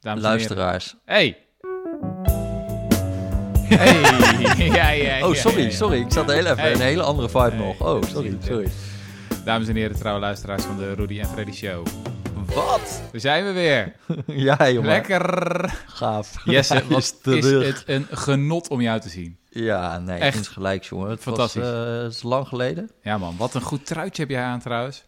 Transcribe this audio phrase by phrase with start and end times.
[0.00, 0.94] Dames en Luisteraars.
[1.04, 1.36] Hey!
[3.62, 4.00] Hey!
[4.76, 6.00] ja, ja, ja, Oh, sorry, sorry.
[6.00, 6.72] Ik zat heel even Hey.
[6.72, 7.80] een hele andere vibe Hey, nog.
[7.80, 8.68] Oh, sorry, sorry.
[9.44, 11.86] Dames en heren, trouwe luisteraars van de Rudy en Freddy Show.
[12.54, 13.02] Wat?
[13.12, 13.94] Daar zijn we weer.
[14.46, 14.90] ja, jongen.
[14.90, 15.82] Lekker.
[15.86, 16.34] Gaaf.
[16.44, 19.38] Jesse, wat is het een genot om jou te zien.
[19.50, 20.48] Ja, nee, Echt.
[20.48, 21.10] gelijk, jongen.
[21.10, 21.62] Het Fantastisch.
[21.62, 22.90] Was, eh, het is lang geleden.
[23.02, 25.04] Ja man, wat een goed truitje heb jij aan trouwens.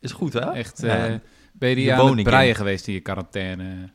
[0.00, 0.52] Is goed, hè?
[0.52, 1.04] Echt, eh,
[1.52, 2.54] ben je die aan het in.
[2.54, 3.90] geweest in je quarantaine?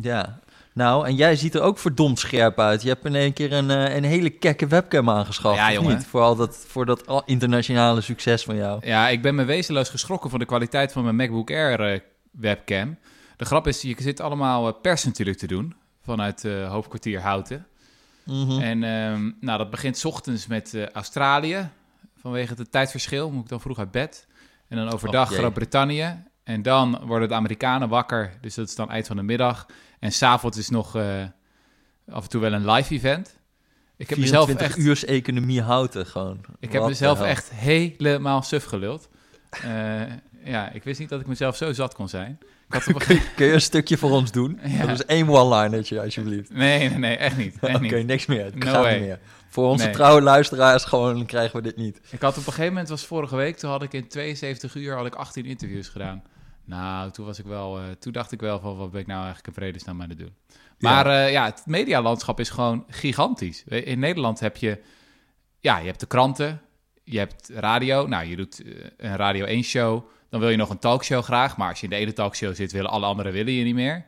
[0.00, 0.38] Ja.
[0.72, 2.82] Nou, en jij ziet er ook verdomd scherp uit.
[2.82, 5.56] Je hebt in één keer een, eh, een hele kekke webcam aangeschaft.
[5.56, 5.96] Ja, jongen.
[5.96, 6.06] Niet?
[6.06, 8.86] Voor, al dat, voor dat al- internationale succes van jou.
[8.86, 12.98] Ja, ik ben me wezenloos geschrokken van de kwaliteit van mijn MacBook Air eh, webcam.
[13.36, 17.66] De grap is, je zit allemaal eh, pers natuurlijk te doen vanuit eh hoofdkwartier Houten.
[18.24, 18.60] Mhm.
[18.60, 21.68] En ehm, nou, dat begint 's ochtends met Australië.
[22.20, 24.26] Vanwege het tijdverschil moet ik dan vroeg uit bed.
[24.68, 25.38] En dan overdag jee.
[25.38, 26.22] Groot-Brittannië.
[26.44, 28.32] En dan worden de Amerikanen wakker.
[28.40, 29.66] Dus dat is dan eind van de middag.
[29.98, 31.22] En s'avonds is nog eh,
[32.08, 33.36] af en toe wel een live event.
[33.96, 36.40] Ik heb mezelf 24 echt, uurs economie houten gewoon.
[36.60, 39.08] ik heb Wat mezelf echt helemaal suf geluld.
[39.50, 40.00] Eh,
[40.44, 42.38] ja, ik wist niet dat ik mezelf zo zat kon zijn.
[42.68, 43.02] Ik had op
[43.36, 44.60] Kun je een stukje voor ons doen?
[44.64, 44.86] Ja.
[44.86, 46.50] Dat is één one-linertje, alsjeblieft.
[46.52, 47.56] Nee, nee, nee, echt niet.
[47.60, 48.06] Oké, niet.
[48.06, 48.44] niks meer.
[48.44, 48.94] Het No gaat way.
[48.98, 49.18] niet meer.
[49.48, 49.94] Voor onze Nee.
[49.94, 52.00] trouwe luisteraars gewoon krijgen we dit niet.
[52.10, 54.96] Ik had op een gegeven moment, was vorige week, toen had ik in 72 uur
[54.96, 56.22] had ik 18 interviews gedaan.
[56.64, 59.24] Nou, toen was ik wel, eh, toen dacht ik wel van wat ben ik nou
[59.24, 60.34] eigenlijk in vredesnaam aan het doen.
[60.78, 63.64] Maar ja, ja het medialandschap is gewoon gigantisch.
[63.64, 64.80] In Nederland heb je,
[65.60, 66.60] ja, je hebt de kranten,
[67.04, 68.06] je hebt radio.
[68.06, 71.56] Nou, je doet eh, een Radio 1 show, dan wil je nog een talkshow graag.
[71.56, 74.06] Maar als je in de ene talkshow zit, willen alle anderen willen je niet meer.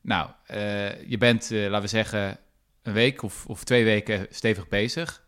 [0.00, 2.38] Nou, eh, je bent, eh, laten we zeggen,
[2.82, 5.22] een week of, of twee weken stevig bezig.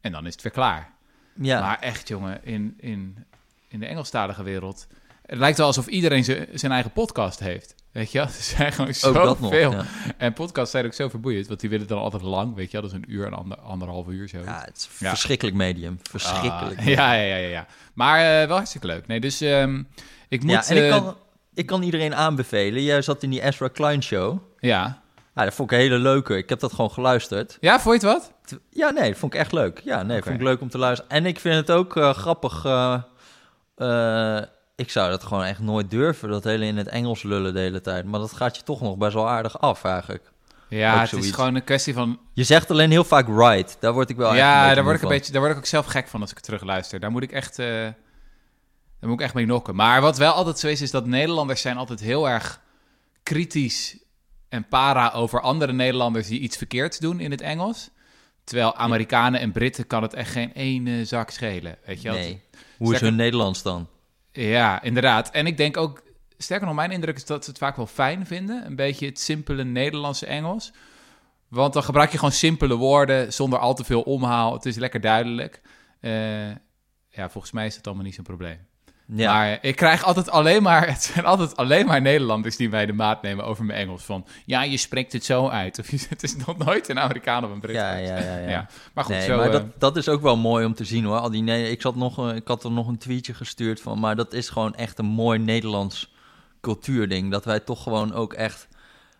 [0.00, 0.96] En dan is het weer klaar.
[1.34, 3.26] Ja, Maar echt, jongen, in, in,
[3.68, 4.86] in de Engelstalige wereld...
[5.28, 7.74] Het lijkt wel alsof iedereen zijn- eigen podcast heeft.
[7.92, 8.20] Weet je?
[8.20, 9.52] Er zijn gewoon ook dat nog.
[9.52, 9.70] zoveel.
[9.72, 9.84] Ja.
[10.16, 12.54] En podcasts zijn ook zo verboeiend, want die willen dan altijd lang.
[12.54, 12.80] Weet je wel?
[12.90, 14.38] Dat is een uur, een ander, anderhalf uur zo.
[14.38, 15.08] ja, het is Ja.
[15.08, 15.98] verschrikkelijk medium.
[16.10, 16.78] Verschrikkelijk.
[16.78, 17.66] Ah, ja, ja, ja, ja, ja.
[17.94, 19.06] Maar eh, wel hartstikke leuk.
[19.06, 19.82] Nee, dus ehm,
[20.28, 20.50] ik moet...
[20.50, 21.16] Ja, en ik eh, kan,
[21.54, 22.82] ik kan iedereen aanbevelen.
[22.82, 24.38] Jij zat in die Ezra Klein show.
[24.60, 25.00] ja.
[25.34, 26.36] Ja, dat vond ik een hele leuke.
[26.36, 27.56] Ik heb dat gewoon geluisterd.
[27.60, 28.32] ja, vond je het wat?
[28.70, 29.80] Ja, nee, dat vond ik echt leuk.
[29.84, 31.10] Ja, nee, vond ik leuk om te luisteren.
[31.10, 32.64] En ik vind het ook eh, grappig.
[34.78, 37.80] Ik zou dat gewoon echt nooit durven, dat hele in het Engels lullen de hele
[37.80, 38.04] tijd.
[38.04, 40.32] Maar dat gaat je toch nog best wel aardig af, eigenlijk.
[40.68, 42.18] Ja, het is gewoon een kwestie van...
[42.32, 43.76] Je zegt alleen heel vaak right.
[43.80, 45.16] Daar word ik wel ja, daar word, ik een van.
[45.16, 47.00] beetje, daar word ik ook zelf gek van als ik het terugluister.
[47.00, 47.58] Daar moet ik echt...
[47.58, 47.66] eh,
[49.00, 49.74] daar moet ik echt mee nokken.
[49.74, 52.60] Maar wat wel altijd zo is, is dat Nederlanders zijn altijd heel erg
[53.22, 53.98] kritisch
[54.48, 57.90] en para over andere Nederlanders die iets verkeerds doen in het Engels.
[58.44, 61.76] Terwijl Amerikanen en Britten kan het echt geen ene zak schelen.
[61.86, 62.18] Weet je wel?
[62.18, 62.42] Nee.
[62.76, 63.88] Hoe is hun Nederlands dan?
[64.32, 65.30] Ja, inderdaad.
[65.30, 66.02] En ik denk ook,
[66.38, 68.66] sterker nog, mijn indruk is dat ze het vaak wel fijn vinden.
[68.66, 70.72] Een beetje het simpele Nederlandse Engels.
[71.48, 74.52] Want dan gebruik je gewoon simpele woorden zonder al te veel omhaal.
[74.52, 75.60] Het is lekker duidelijk.
[76.00, 76.50] Eh,
[77.08, 78.67] ja, volgens mij is het allemaal niet zo'n probleem.
[79.14, 82.86] Ja, Maar ik krijg altijd alleen maar, het zijn altijd alleen maar Nederlanders die mij
[82.86, 84.04] de maat nemen over mijn Engels.
[84.04, 85.78] Van, ja, je spreekt het zo uit.
[85.78, 87.74] Of je- het is nog nooit een Amerikaan of een Brit.
[87.74, 88.36] ja, ja, ja.
[88.38, 88.48] ja.
[88.48, 88.66] Ja.
[88.94, 89.36] Maar goed, nee, zo...
[89.36, 91.18] maar eh, dat, dat is ook wel mooi om te zien hoor.
[91.18, 93.98] Al die, nee, ik, zat nog, eh, ik had er nog een tweetje gestuurd van,
[93.98, 96.12] maar dat is gewoon echt een mooi Nederlands
[96.60, 97.30] cultuurding.
[97.30, 98.67] Dat wij toch gewoon ook echt,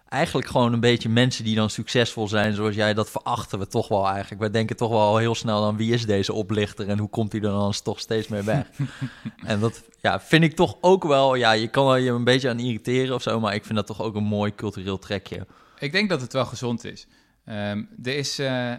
[0.08, 3.88] eigenlijk gewoon een beetje mensen die dan succesvol zijn zoals jij, dat verachten we toch
[3.88, 4.40] wel eigenlijk.
[4.40, 7.40] Wij denken toch wel heel snel aan wie is deze oplichter en hoe komt hij
[7.40, 8.66] er dan toch steeds mee weg.
[9.44, 12.58] en dat ja, vind ik toch ook wel, ja, je kan je een beetje aan
[12.58, 15.46] irriteren of zo, maar ik vind dat toch ook een mooi cultureel trekje.
[15.78, 17.06] Ik denk dat het wel gezond is.
[17.44, 18.72] Ehm, er is eh,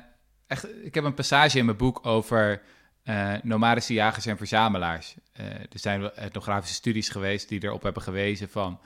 [0.48, 2.62] echt, ik heb een passage in mijn boek over
[3.04, 5.16] eh, nomadische jagers en verzamelaars.
[5.34, 8.80] Eh, er zijn etnografische studies geweest die erop hebben gewezen van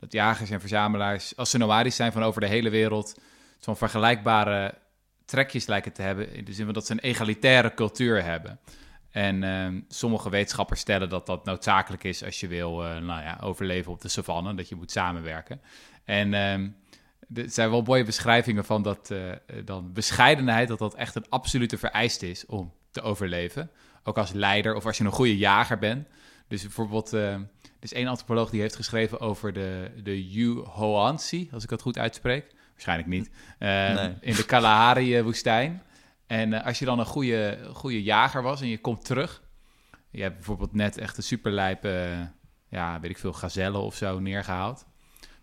[0.00, 3.20] dat jagers en verzamelaars, als ze nomadisch zijn van over de hele wereld,
[3.58, 4.74] zo'n vergelijkbare
[5.24, 6.34] trekjes lijken te hebben.
[6.34, 8.60] In de zin van dat ze een egalitaire cultuur hebben.
[9.10, 13.38] En ehm, sommige wetenschappers stellen dat dat noodzakelijk is als je wil eh, nou ja,
[13.40, 15.60] overleven op de savanne, dat je moet samenwerken.
[16.04, 16.68] En ehm,
[17.34, 19.18] er zijn wel mooie beschrijvingen van dat eh,
[19.64, 23.70] dan bescheidenheid, dat dat echt een absolute vereiste is om te overleven.
[24.02, 26.08] Ook als leider of als je een goede jager bent.
[26.48, 27.48] Dus bijvoorbeeld, eh, er
[27.80, 32.44] is één antropoloog die heeft geschreven over de, de Yuhoansi, als ik dat goed uitspreek.
[32.72, 33.30] Waarschijnlijk niet.
[33.58, 34.14] Eh, Nee.
[34.20, 35.82] In de Kalahari-woestijn.
[36.26, 39.42] En eh, als je dan een goede, goede jager was en je komt terug.
[40.10, 42.28] Je hebt bijvoorbeeld net echt een superlijpe,
[42.68, 44.86] ja, weet ik veel, gazellen of zo neergehaald.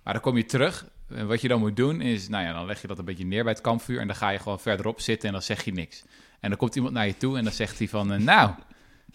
[0.04, 0.86] Maar dan kom je terug.
[1.10, 3.25] En wat je dan moet doen is, nou ja, dan leg je dat een beetje
[3.25, 4.00] neer bij het kampvuur.
[4.00, 6.04] En dan ga je gewoon verderop zitten en dan zeg je niks.
[6.39, 8.51] En dan komt iemand naar je toe en dan zegt hij van, eh, nou,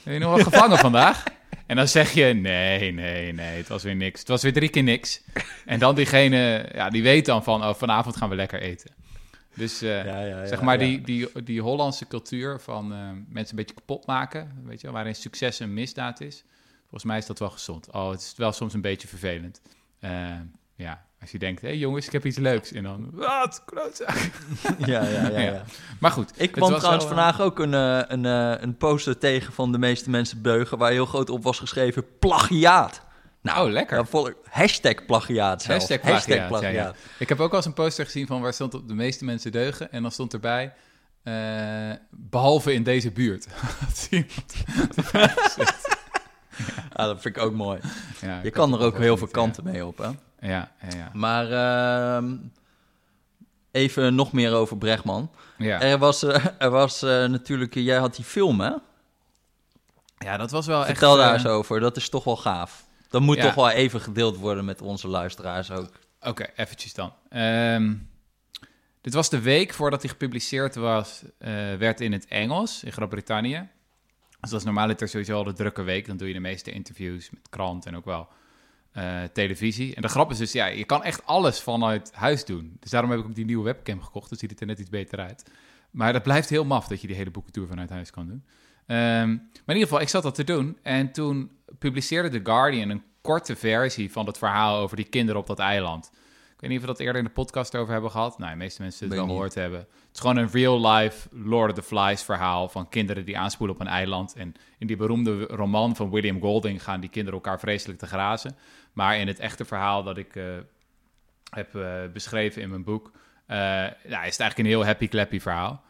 [0.05, 1.25] ben je nog wel gevangen vandaag?
[1.67, 4.19] En dan zeg je, nee, nee, nee, het was weer niks.
[4.19, 5.23] Het was weer drie keer niks.
[5.67, 8.91] En dan diegene, ja, die weet dan van, oh, vanavond gaan we lekker eten.
[9.55, 12.99] Dus uh, ja, ja, zeg maar, die, die, die Hollandse cultuur van uh,
[13.29, 16.45] mensen een beetje kapot maken, weet je waarin succes een misdaad is.
[16.81, 17.91] Volgens mij is dat wel gezond.
[17.91, 19.61] Oh, het is wel soms een beetje vervelend.
[20.01, 20.31] Uh,
[20.75, 22.73] ja, als je denkt, hé hey jongens, ik heb iets leuks.
[22.73, 24.17] En dan, wat, klootzak.
[24.79, 25.65] ja, ja, ja, ja,
[26.01, 26.33] Maar goed.
[26.37, 28.25] Ik kwam trouwens vandaag ook een, een,
[28.63, 30.79] een poster tegen van de meeste mensen beugen...
[30.79, 33.03] waar heel groot op was geschreven, plagiaat.
[33.43, 34.07] Nou, oh, lekker.
[34.11, 35.79] Dan hashtag plagiaat zelf.
[35.79, 36.73] Hashtag plagiaat, plagiaat.
[36.73, 36.95] Ja, ja.
[37.19, 39.53] Ik heb ook wel eens een poster gezien van waar stond op de meeste mensen
[39.53, 39.93] deugen.
[39.93, 40.73] En dan stond erbij,
[41.25, 43.47] uh, behalve in deze buurt.
[46.97, 47.81] ja, dat vind ik ook mooi.
[48.21, 50.11] Ja, je kan er ook heel veel kanten mee op, hè?
[50.43, 51.11] Ja, ja, ja.
[51.13, 51.51] Maar
[52.23, 52.31] uh,
[53.71, 55.31] even nog meer over Bregman.
[55.59, 55.81] Ja.
[55.81, 58.73] Er was, uh, er was uh, natuurlijk, jij had die film, hè?
[60.19, 60.99] Ja, dat was wel Vertel echt...
[60.99, 62.85] Vertel daar eens over, dat is toch wel gaaf.
[63.09, 65.91] Dat moet toch wel even gedeeld worden met onze luisteraars ook.
[66.21, 67.13] Oké, eventjes dan.
[67.31, 68.11] Um,
[69.01, 73.69] dit was de week voordat hij gepubliceerd was, uh, werd in het Engels in Groot-Brittannië.
[74.41, 76.07] Dus dat is normaal er sowieso al de drukke week.
[76.07, 78.29] Dan doe je de meeste interviews met krant en ook wel
[78.97, 79.95] uh, televisie.
[79.95, 82.77] En de grap is dus, ja, je kan echt alles vanuit huis doen.
[82.81, 84.29] Dus daarom heb ik ook die nieuwe webcam gekocht.
[84.29, 85.51] Dan ziet het er net iets beter uit.
[85.91, 88.45] Maar dat blijft heel maf dat je die hele boekentour vanuit huis kan doen.
[88.87, 90.79] Um, maar in ieder geval, ik zat dat te doen.
[90.83, 95.47] En toen publiceerde The Guardian een korte versie van het verhaal over die kinderen op
[95.47, 96.11] dat eiland.
[96.63, 98.39] Ik weet niet of we dat eerder in de podcast over hebben gehad.
[98.39, 99.79] Nou, de meeste mensen het wel gehoord hebben.
[99.79, 103.81] Het is gewoon een real-life Lord of the Flies verhaal van kinderen die aanspoelen op
[103.81, 104.35] een eiland.
[104.35, 108.57] En in die beroemde roman van William Golding gaan die kinderen elkaar vreselijk te grazen.
[108.93, 110.45] Maar in het echte verhaal dat ik uh,
[111.51, 115.83] heb uh, beschreven in mijn boek, uh, nou, is het eigenlijk een heel happy-clappy verhaal.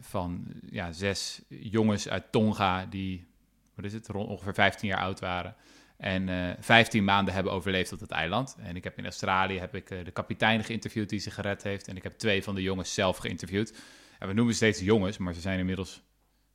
[0.00, 3.26] van ja, zes jongens uit Tonga die
[3.74, 5.54] wat is het, rond ongeveer 15 jaar oud waren.
[6.02, 8.56] En uh, eh, 15 maanden hebben overleefd op het eiland.
[8.58, 11.88] En ik heb in Australië heb ik, uh, de kapitein geïnterviewd die ze gered heeft.
[11.88, 13.74] En ik heb twee van de jongens zelf geïnterviewd.
[14.18, 16.02] En we noemen ze steeds jongens, maar ze zijn inmiddels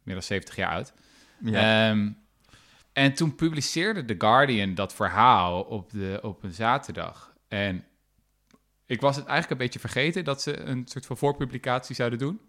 [0.04, 0.94] meer dan 70 jaar oud.
[1.42, 1.90] Ja.
[1.90, 2.18] Um,
[2.94, 7.34] en toen publiceerde The Guardian dat verhaal op, de, op een zaterdag.
[7.48, 7.86] En
[8.86, 12.40] ik was het eigenlijk een beetje vergeten dat ze een soort van voorpublicatie zouden doen.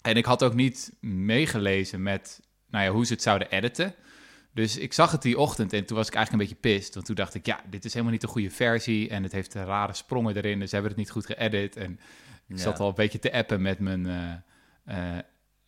[0.00, 3.94] En ik had ook niet meegelezen met nou ja, hoe ze het zouden editen.
[4.54, 6.94] Dus ik zag het die ochtend en toen was ik eigenlijk een beetje pist.
[6.94, 9.08] Want toen dacht ik, ja, dit is helemaal niet de goede versie.
[9.08, 11.76] En het heeft rare sprongen erin, dus ze hebben het niet goed geëdit.
[11.76, 12.00] En
[12.48, 14.32] ik zat al een beetje te appen met mijn uh,
[14.88, 15.18] uh,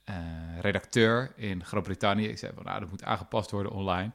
[0.09, 2.29] uh, redacteur in Groot-Brittannië.
[2.29, 4.13] Ik zei van, nou, dat moet aangepast worden online.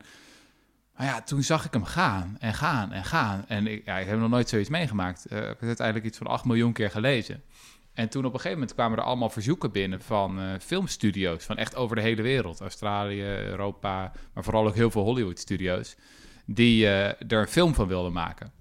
[0.95, 3.45] Maar ja, toen zag ik hem gaan en gaan en gaan.
[3.47, 5.25] En ik, ja, ik heb nog nooit zoiets meegemaakt.
[5.25, 7.43] ik heb het uiteindelijk iets van 8 miljoen keer gelezen.
[7.99, 11.57] En toen op een gegeven moment kwamen er allemaal verzoeken binnen van uh, filmstudio's, van
[11.57, 12.59] echt over de hele wereld.
[12.59, 15.95] Australië, Europa, maar vooral ook heel veel Hollywood-studio's,
[16.45, 18.51] die uh, er een film van wilden maken.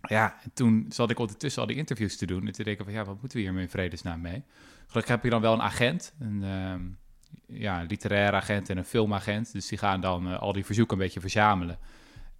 [0.00, 2.46] Ja, en toen zat ik ondertussen al die interviews te doen.
[2.46, 4.44] En toen denk ik van, ja, wat moeten we hier in vredesnaam mee?
[4.86, 9.52] Gelukkig heb je dan wel een agent, een uh, ja, literair agent en een filmagent.
[9.52, 11.78] Dus die gaan dan uh, al die verzoeken een beetje verzamelen.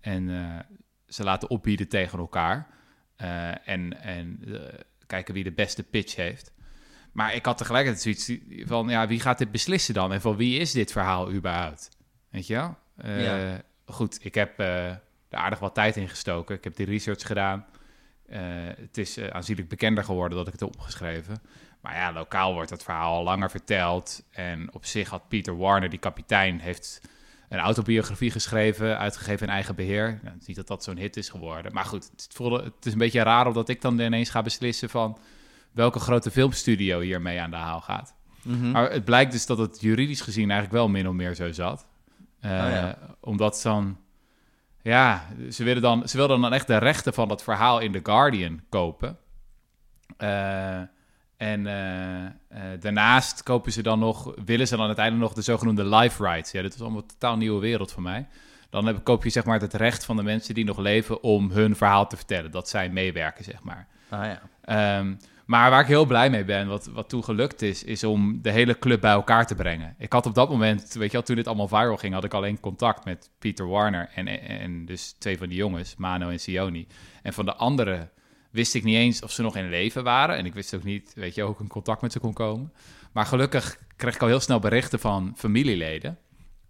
[0.00, 0.28] En
[1.06, 2.66] ze laten opbieden tegen elkaar.
[3.64, 4.40] en en
[5.08, 6.52] kijken wie de beste pitch heeft.
[7.12, 10.12] Maar ik had tegelijkertijd zoiets van, ja, wie gaat dit beslissen dan?
[10.12, 11.88] En van wie is dit verhaal überhaupt?
[12.30, 12.76] Weet je wel?
[13.04, 13.54] Uh,
[13.86, 15.00] Goed, ik heb uh, er
[15.30, 16.56] aardig wat tijd in gestoken.
[16.56, 17.66] Ik heb die research gedaan.
[18.30, 18.38] Uh,
[18.76, 21.42] het is aanzienlijk bekender geworden dat ik het heb opgeschreven.
[21.80, 24.22] Maar ja, lokaal wordt het verhaal al langer verteld.
[24.30, 27.00] En op zich had Peter Warner, die kapitein, heeft
[27.48, 30.20] een autobiografie geschreven, uitgegeven in eigen beheer.
[30.22, 31.72] Nou, niet dat dat zo'n hit is geworden.
[31.72, 34.90] Maar goed, het, voelde, het is een beetje raar omdat ik dan ineens ga beslissen
[34.90, 35.18] van
[35.72, 38.14] welke grote filmstudio hiermee aan de haal gaat.
[38.42, 38.70] Mhm.
[38.70, 41.86] Maar het blijkt dus dat het juridisch gezien eigenlijk wel min of meer zo zat.
[42.44, 42.98] Uh, oh ja.
[43.20, 43.98] Omdat dan...
[44.82, 48.00] Ja, ze willen dan, ze wilden dan echt de rechten van dat verhaal in The
[48.02, 49.18] Guardian kopen.
[50.18, 50.80] Uh,
[51.38, 55.84] en uh, uh, daarnaast kopen ze dan nog, willen ze dan uiteindelijk nog de zogenoemde
[55.84, 56.50] life rights.
[56.50, 58.26] Ja, dit is allemaal een totaal nieuwe wereld voor mij.
[58.70, 61.50] Dan heb, koop je zeg maar het recht van de mensen die nog leven om
[61.50, 62.50] hun verhaal te vertellen.
[62.50, 63.86] Dat zij meewerken, zeg maar.
[64.08, 64.98] Ah, ja.
[64.98, 68.42] Um, maar waar ik heel blij mee ben, wat, wat toen gelukt is, is om
[68.42, 69.94] de hele club bij elkaar te brengen.
[69.98, 72.34] Ik had op dat moment, weet je wel, toen dit allemaal viral ging, had ik
[72.34, 76.40] alleen contact met Peter Warner en, en, en dus twee van die jongens, Mano en
[76.40, 76.86] Sioni.
[77.22, 78.08] En van de andere
[78.50, 80.36] wist ik niet eens of ze nog in leven waren.
[80.36, 82.72] En ik wist ook niet, weet je, ook in contact met ze kon komen.
[83.12, 86.18] Maar gelukkig kreeg ik al heel snel berichten van familieleden.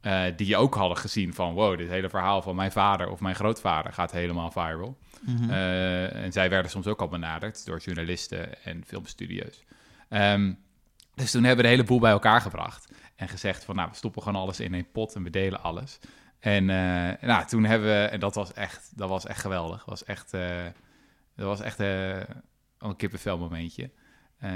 [0.02, 3.34] Uh, die ook hadden gezien van, wow, dit hele verhaal van mijn vader of mijn
[3.34, 4.98] grootvader gaat helemaal viral.
[5.20, 9.64] Mm en zij werden soms ook al benaderd door journalisten en filmstudio's.
[10.10, 10.58] Um,
[11.14, 13.96] dus toen hebben we de hele boel bij elkaar gebracht en gezegd van, nou, we
[13.96, 15.98] stoppen gewoon alles in één pot en we delen alles.
[16.38, 19.78] En eh, nou, toen hebben we, en dat was echt, dat was echt geweldig.
[19.78, 20.66] Dat was echt, eh,
[21.38, 22.20] dat was echt eh,
[22.78, 23.90] een kippenvel momentje.
[24.38, 24.50] Eh,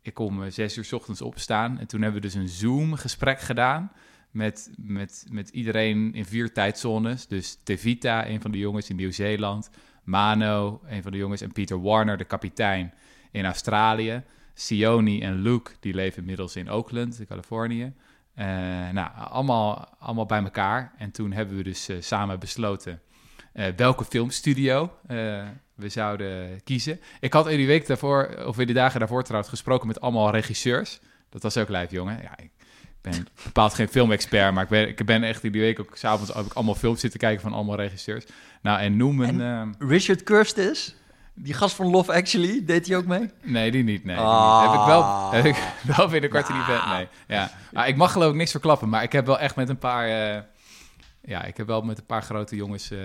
[0.00, 3.40] ik kom eh, zes uur 's ochtends opstaan en toen hebben we dus een Zoom-gesprek
[3.40, 3.92] gedaan
[4.30, 7.26] met, met, met iedereen in vier tijdzones.
[7.26, 9.70] Dus Tevita, een van de jongens in Nieuw-Zeeland,
[10.04, 12.94] Mano, een van de jongens, en Peter Warner, de kapitein
[13.30, 14.22] in Australië.
[14.54, 17.92] Sione en Luke, die leven inmiddels in Oakland, in Californië.
[18.92, 20.92] Nou, allemaal, allemaal bij elkaar.
[20.98, 23.00] En toen hebben we dus samen besloten
[23.76, 24.92] welke filmstudio
[25.78, 27.00] we zouden kiezen.
[27.20, 30.30] Ik had in die week daarvoor, of in die dagen daarvoor trouwens, gesproken met allemaal
[30.30, 30.98] regisseurs.
[31.30, 32.18] Dat was ook lijf, jongen.
[32.22, 32.50] Ja, ik
[33.00, 36.34] ben bepaald geen filmexpert, maar ik ben, ik ben echt in die week ook s'avonds
[36.34, 38.24] heb ik allemaal films zitten kijken van allemaal regisseurs.
[38.62, 39.40] Nou, en noem een...
[39.40, 40.94] ehm, Richard Curtis,
[41.34, 43.30] die gast van Love Actually, deed hij ook mee?
[43.42, 44.04] Nee, die niet.
[44.04, 44.60] Nee, die Ah.
[44.62, 44.70] niet.
[44.70, 45.56] Heb ik wel, heb ik
[45.96, 46.86] wel binnenkort een event.
[46.86, 47.50] Nee, ja.
[47.72, 50.08] Ah, ik mag geloof ik niks verklappen, maar ik heb wel echt met een paar...
[50.08, 50.40] eh,
[51.28, 52.98] ja, ik heb wel met een paar grote jongens eh,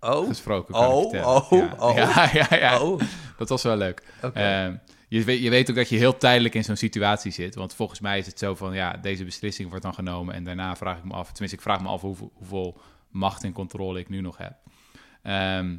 [0.00, 0.74] Oh, gesproken.
[0.74, 1.74] kan oh, oh, ja.
[1.78, 1.96] oh.
[1.96, 2.80] Ja, ja, ja.
[2.80, 3.00] oh.
[3.36, 4.02] Dat was wel leuk.
[4.34, 4.76] Ehm,
[5.08, 7.54] je, weet, je weet ook dat je heel tijdelijk in zo'n situatie zit.
[7.54, 10.34] Want volgens mij is het zo van, ja, deze beslissing wordt dan genomen.
[10.34, 12.80] En daarna vraag ik me af, tenminste, ik vraag me af hoeveel, hoeveel
[13.10, 14.52] macht en controle ik nu nog heb.
[15.22, 15.76] Ehm,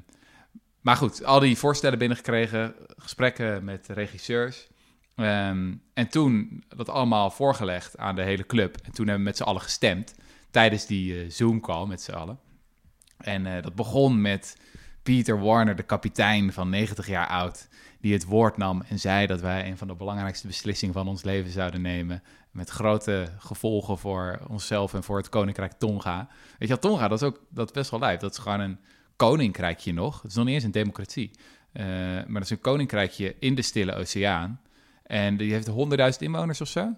[0.82, 4.68] maar goed, al die voorstellen binnengekregen, gesprekken met regisseurs.
[5.15, 8.77] Ehm, en toen dat allemaal voorgelegd aan de hele club.
[8.84, 10.15] En toen hebben we met z'n allen gestemd
[10.51, 12.39] tijdens die eh, Zoom-call met z'n allen.
[13.18, 14.58] En eh, dat begon met
[15.03, 17.68] Peter Warner, de kapitein van 90 jaar oud,
[18.01, 21.24] die het woord nam en zei dat wij een van de belangrijkste beslissingen van ons
[21.24, 22.24] leven zouden nemen.
[22.51, 26.27] Met grote gevolgen voor onszelf en voor het koninkrijk Tonga.
[26.60, 28.20] Weet je, Tonga, dat is ook dat is best wel lijf.
[28.20, 28.79] Dat is gewoon een
[29.15, 30.22] koninkrijkje nog.
[30.22, 31.32] Het is nog niet eens een democratie.
[31.72, 34.62] Eh, maar dat is een koninkrijkje in de Stille Oceaan.
[35.03, 35.74] En die heeft 100.000
[36.20, 36.96] inwoners of zo.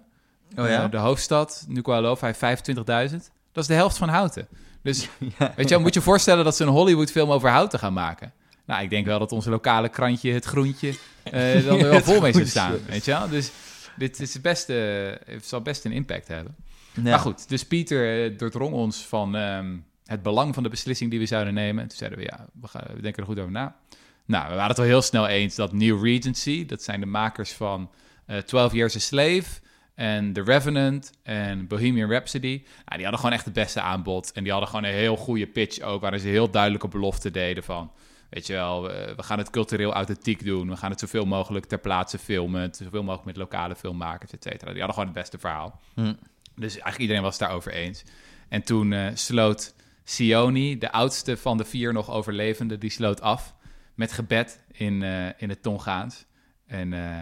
[0.56, 0.88] Oh ja?
[0.88, 2.70] De hoofdstad, Nuku'alofa, heeft
[3.12, 3.30] 25.000.
[3.52, 4.48] Dat is de helft van Houten.
[4.82, 5.08] Dus
[5.56, 8.32] weet je, moet je je voorstellen dat ze een Hollywood-film over Houten gaan maken.
[8.64, 11.32] Nou, ik denk wel dat onze lokale krantje, het groentje, eh
[11.66, 12.78] dan er wel Het vol mee zou staan.
[12.86, 13.28] Weet je wel?
[13.28, 13.50] Dus
[13.96, 14.76] dit is best, eh,
[15.24, 16.56] het zal best een impact hebben.
[16.94, 17.02] Ja.
[17.02, 21.18] Maar goed, dus Pieter eh, doordrong ons van ehm, het belang van de beslissing die
[21.18, 21.82] we zouden nemen.
[21.82, 23.76] En toen zeiden we, ja, we, gaan, we denken er goed over na.
[24.24, 27.52] Nou, we waren het wel heel snel eens dat New Regency, dat zijn de makers
[27.52, 27.90] van
[28.26, 29.60] eh 12 Years a Slave
[29.94, 32.62] en The Revenant en Bohemian Rhapsody.
[32.64, 34.32] Nou, die hadden gewoon echt het beste aanbod.
[34.32, 37.64] En die hadden gewoon een heel goede pitch ook, waarin ze heel duidelijke beloften deden
[37.64, 37.92] van...
[38.30, 40.68] Weet je wel, we, we gaan het cultureel authentiek doen.
[40.68, 42.74] We gaan het zoveel mogelijk ter plaatse filmen.
[42.74, 44.70] Zoveel mogelijk met lokale filmmakers, et cetera.
[44.70, 45.80] Die hadden gewoon het beste verhaal.
[45.94, 46.14] Hm.
[46.54, 48.04] Dus eigenlijk iedereen was het daarover eens.
[48.48, 53.54] En toen eh, sloot Sioni, de oudste van de vier nog overlevenden, die sloot af
[53.94, 56.24] met gebed in, eh, in het Tongaans.
[56.66, 57.18] En eh,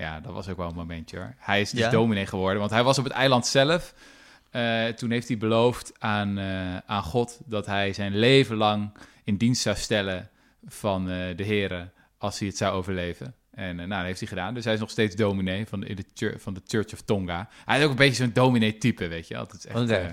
[0.00, 1.34] ja, dat was ook wel een momentje hoor.
[1.38, 1.90] Hij is dus Ja?
[1.90, 3.94] dominee geworden, want hij was op het eiland zelf.
[4.50, 8.92] Eh, toen heeft hij beloofd aan, eh, aan God dat hij zijn leven lang
[9.24, 10.28] in dienst zou stellen
[10.66, 13.34] van eh, de heren als hij het zou overleven.
[13.50, 14.54] En nou, dat heeft hij gedaan.
[14.54, 17.48] Dus hij is nog steeds dominee van de, in de van de Church of Tonga.
[17.64, 19.36] Hij is ook een beetje zo'n dominee-type, weet je.
[19.36, 19.92] Altijd echt, Oké.
[19.94, 20.10] eh,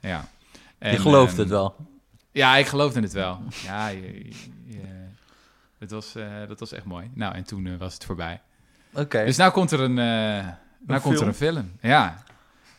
[0.00, 0.28] ja.
[0.52, 1.76] Je En, gelooft ehm, het wel.
[2.32, 3.42] Ja, ik geloofde het wel.
[3.64, 4.34] Ja, je, je-
[4.66, 5.06] je-
[5.78, 6.12] het was,
[6.48, 7.10] dat was echt mooi.
[7.14, 8.40] Nou, en toen was het voorbij.
[8.92, 9.24] Oké.
[9.24, 10.48] Dus nou komt er een, eh
[10.86, 11.28] nou komt er film?
[11.28, 11.72] een film.
[11.80, 12.22] Ja.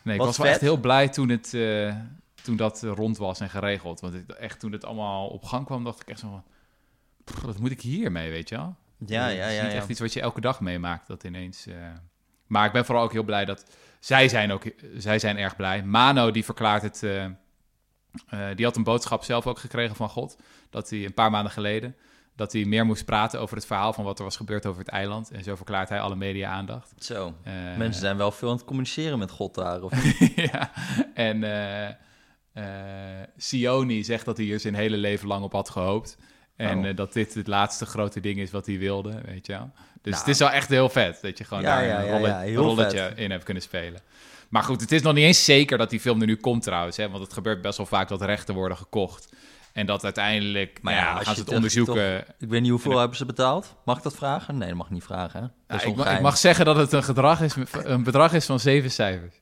[0.02, 1.94] Nee, ik Wat was wel echt heel blij toen, het, eh,
[2.42, 4.00] toen dat rond was en geregeld.
[4.00, 6.44] Want ik, echt toen het allemaal op gang kwam, dacht ik echt zo van...
[7.24, 8.76] "Pff, Wat moet ik hiermee, weet je wel?
[9.06, 9.62] ja, Het ja, is ja.
[9.62, 9.76] niet ja.
[9.78, 11.66] echt iets wat je elke dag meemaakt, dat ineens...
[11.66, 11.74] eh,
[12.46, 13.64] Maar ik ben vooral ook heel blij dat...
[14.00, 14.62] Zij zijn ook
[14.96, 15.82] zij zijn erg blij.
[15.82, 17.00] Mano, die verklaart het...
[18.56, 20.36] die had een boodschap zelf ook gekregen van God.
[20.70, 21.96] Dat hij een paar maanden geleden...
[22.36, 24.88] dat hij meer moest praten over het verhaal van wat er was gebeurd over het
[24.90, 25.30] eiland.
[25.30, 26.92] En zo verklaart hij alle media-aandacht.
[26.98, 27.34] Zo.
[27.42, 29.82] Eh, Mensen zijn wel veel aan het communiceren met God daar.
[29.82, 29.92] Of...
[30.52, 30.70] ja,
[31.14, 31.42] en
[32.52, 32.64] eh,
[33.36, 36.16] Sioni zegt dat hij hier zijn hele leven lang op had gehoopt.
[36.56, 36.96] En Oh.
[36.96, 39.70] dat dit het laatste grote ding is wat hij wilde, weet je wel.
[40.02, 40.24] Dus Nou.
[40.24, 42.02] het is wel echt heel vet dat je gewoon Ja, daar ja,
[42.44, 43.18] een, ja, rolletje vet.
[43.18, 44.00] in hebt kunnen spelen.
[44.48, 46.96] Maar goed, het is nog niet eens zeker dat die film er nu komt trouwens.
[46.96, 49.32] Hè, want het gebeurt best wel vaak dat rechten worden gekocht.
[49.72, 52.24] En dat uiteindelijk, Maar maar ja, ja, gaan ze het toch- onderzoeken.
[52.38, 53.74] Ik weet niet hoeveel hebben ze betaald.
[53.84, 54.58] Mag ik dat vragen?
[54.58, 55.40] Nee, dat mag ik niet vragen.
[55.40, 55.46] Hè?
[55.46, 58.32] Dat Ja, is ik, mag, ik mag zeggen dat het een, gedrag is, een bedrag
[58.32, 59.34] is van zeven cijfers.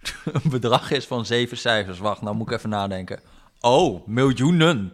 [0.42, 1.98] een bedrag is van zeven cijfers.
[1.98, 3.20] Wacht, nou moet ik even nadenken.
[3.60, 4.92] Oh, miljoenen.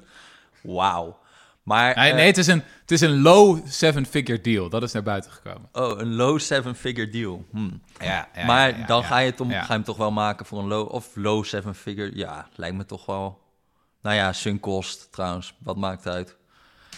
[0.63, 1.19] Wauw.
[1.63, 4.69] Maar, Nee, eh, nee het, is een, het is een low seven-figure deal.
[4.69, 5.69] Dat is naar buiten gekomen.
[5.73, 7.45] oh, een low seven-figure deal.
[7.51, 7.69] Hm.
[8.01, 9.59] Ja, maar dan ga je, het om, ja.
[9.61, 12.11] ga je hem toch wel maken voor een low of low seven-figure.
[12.17, 13.45] Ja, lijkt me toch wel.
[14.07, 15.55] Nou ja, sunk kost trouwens.
[15.59, 16.37] Wat maakt het uit?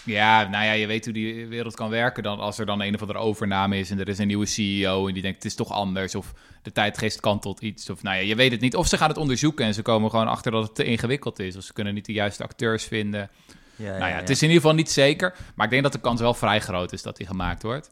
[0.04, 2.94] Ja, nou ja, je weet hoe die wereld kan werken dan als er dan een
[2.94, 5.54] of andere overname is en er is een nieuwe CEO en die denkt het is
[5.54, 8.76] toch anders of de tijdgeest kantelt iets of nou ja, je weet het niet.
[8.76, 11.56] Of ze gaan het onderzoeken en ze komen gewoon achter dat het te ingewikkeld is
[11.56, 13.30] of ze kunnen niet de juiste acteurs vinden.
[13.76, 16.00] Ja, nou ja, het is in ieder geval niet zeker, maar ik denk dat de
[16.00, 17.90] kans wel vrij groot is dat die gemaakt wordt.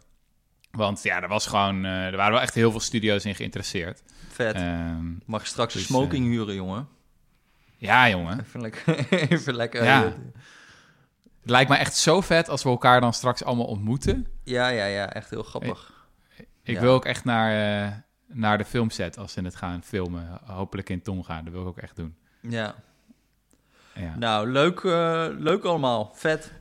[0.71, 4.03] Want ja, er was gewoon, eh, er waren wel echt heel veel studio's in geïnteresseerd.
[4.29, 4.55] Vet.
[4.55, 6.96] Ehm, Mag je straks dus, een smoking huren, jongen?
[7.77, 8.41] Ja, jongen.
[8.41, 9.07] Even lekker.
[9.31, 10.05] Even lekker Ja.
[10.05, 10.11] eh,
[11.41, 14.27] Het lijkt me echt zo vet als we elkaar dan straks allemaal ontmoeten.
[14.45, 15.93] ja, ja, ja, echt heel grappig.
[16.63, 16.81] Ik Ja.
[16.81, 17.93] wil ook echt naar, eh,
[18.27, 20.41] naar de filmset als ze het gaan filmen.
[20.45, 21.43] Hopelijk in Tonga.
[21.43, 22.17] Dat wil ik ook echt doen.
[22.41, 22.75] Ja.
[23.95, 24.15] Ja.
[24.19, 26.13] Nou, leuk, eh, leuk allemaal.
[26.15, 26.53] Vet.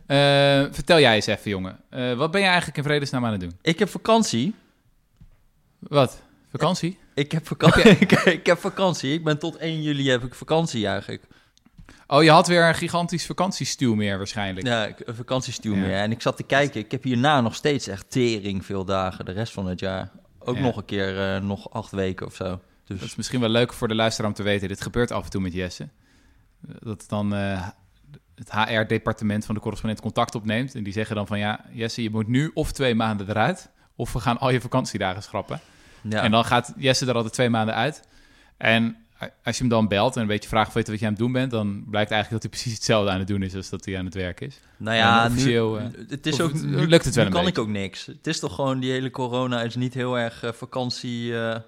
[0.76, 1.80] Vertel jij eens even, jongen.
[2.18, 3.58] Wat ben je eigenlijk in vredesnaam aan het doen?
[3.62, 4.56] Ik heb vakantie.
[5.80, 6.22] Wat?
[6.50, 7.00] Vakantie?
[7.16, 7.84] Ik heb vakantie.
[8.00, 9.14] ik, ik heb vakantie.
[9.14, 11.24] Ik ben tot 1 juli heb ik vakantie eigenlijk.
[12.08, 14.68] Oh, je had weer een gigantisch vakantiestuw meer waarschijnlijk.
[14.68, 15.82] Ja, een vakantiestuur Ja.
[15.82, 15.96] meer.
[15.98, 16.80] En ik zat te kijken.
[16.80, 19.26] Ik heb hierna nog steeds echt tering veel dagen.
[19.26, 20.12] De rest van het jaar.
[20.40, 20.62] Ook Ja.
[20.62, 22.60] nog een keer, eh, nog acht weken of zo.
[22.86, 24.68] Dus Dat is misschien wel leuk voor de luisteraar om te weten.
[24.68, 25.90] Dit gebeurt af en toe met Jesse.
[26.80, 27.68] Dat dan eh,
[28.36, 30.76] het HR-departement van de correspondent contact opneemt.
[30.76, 33.70] En die zeggen dan van ja, Jesse, je moet nu of twee maanden eruit.
[33.96, 35.60] Of we gaan al je vakantiedagen schrappen.
[36.10, 36.22] Ja.
[36.24, 38.08] En dan gaat Jesse er altijd twee maanden uit.
[38.58, 38.98] En
[39.44, 41.12] als je hem dan belt en een beetje vraagt of weet je wat je aan
[41.12, 43.70] het doen bent, dan blijkt eigenlijk dat hij precies hetzelfde aan het doen is als
[43.70, 44.60] dat hij aan het werk is.
[44.78, 47.62] Nou ja, nu, eh, het is ook, nu, lukt het wel nu een kan beetje.
[47.62, 48.06] ik ook niks.
[48.06, 51.40] Het is toch gewoon, die hele corona is niet heel erg eh, vakantie.
[51.40, 51.60] eh,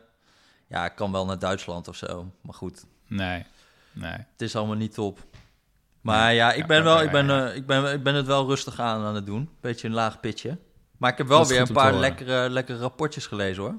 [0.68, 2.32] ja, ik kan wel naar Duitsland of zo.
[2.42, 3.44] Maar goed, Nee,
[3.94, 4.12] nee.
[4.12, 5.26] het is allemaal niet top.
[6.02, 8.80] Maar ja, ik ben, ja, wel, ik, ben, ik, ben, ik ben het wel rustig
[8.80, 9.50] aan aan het doen.
[9.62, 10.58] Beetje een laag pitje.
[10.98, 13.76] Maar ik heb wel weer een paar lekkere, lekkere rapportjes gelezen hoor.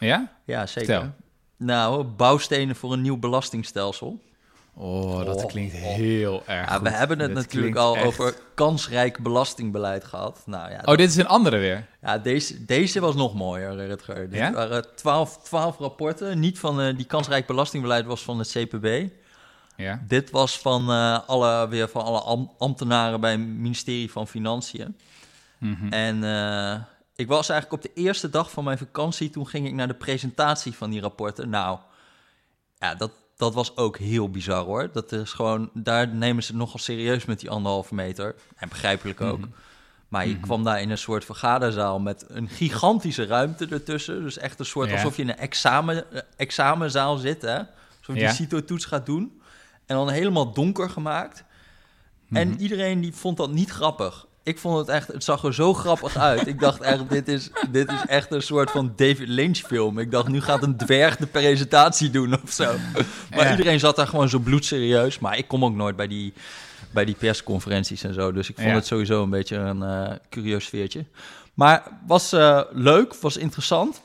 [0.00, 0.32] Ja?
[0.44, 1.12] Ja, zeker.
[1.56, 4.20] Nou, bouwstenen voor een nieuw belastingstelsel.
[4.74, 5.80] Oh, dat Oh, klinkt oh.
[5.80, 10.42] heel erg Ja, we hebben het Dat natuurlijk al echt- over kansrijk belastingbeleid gehad.
[10.46, 11.86] Nou ja, Oh, dit is een andere weer.
[12.02, 14.30] Ja, deze, deze was nog mooier, Rutger.
[14.30, 14.52] Dit Ja?
[14.52, 16.38] waren twaalf, twaalf rapporten.
[16.40, 19.08] Niet van eh, die kansrijk belastingbeleid was van het CPB.
[19.76, 20.02] Ja.
[20.08, 24.96] Dit was van, eh, alle, weer van alle am- ambtenaren bij het ministerie van Financiën.
[25.58, 25.92] Mhm.
[25.92, 26.80] En eh,
[27.20, 29.30] ik was eigenlijk op de eerste dag van mijn vakantie...
[29.30, 31.48] toen ging ik naar de presentatie van die rapporten.
[31.48, 31.78] Nou,
[32.78, 34.90] ja, dat, dat was ook heel bizar hoor.
[34.92, 38.34] Dat is gewoon, daar nemen ze het nogal serieus met die anderhalve meter.
[38.56, 39.38] En begrijpelijk ook.
[39.38, 39.48] Mhm.
[40.08, 40.42] Maar je Mhm.
[40.42, 44.22] kwam daar in een soort vergaderzaal met een gigantische ruimte ertussen.
[44.22, 44.94] Dus echt een soort Ja.
[44.94, 47.58] alsof je in een examen, eh, examenzaal zit, hè?
[47.98, 48.32] Alsof je Ja.
[48.32, 49.40] CITO-toets gaat doen.
[49.86, 51.44] En dan helemaal donker gemaakt.
[52.30, 52.58] En Mhm.
[52.60, 54.26] iedereen die vond dat niet grappig.
[54.50, 56.46] Ik vond het echt, het zag er zo grappig uit.
[56.46, 59.98] Ik dacht echt, dit is, dit is echt een soort van David Lynch film.
[59.98, 62.74] Ik dacht, nu gaat een dwerg de presentatie doen of zo.
[63.30, 63.50] Maar Ja.
[63.50, 65.18] iedereen zat daar gewoon zo bloedserieus.
[65.18, 66.32] Maar ik kom ook nooit bij die,
[66.90, 68.32] bij die persconferenties en zo.
[68.32, 68.74] Dus ik vond Ja.
[68.74, 71.04] het sowieso een beetje een eh, curieus sfeertje.
[71.54, 74.02] Maar was eh, leuk, was interessant.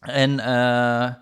[0.00, 1.12] En eh,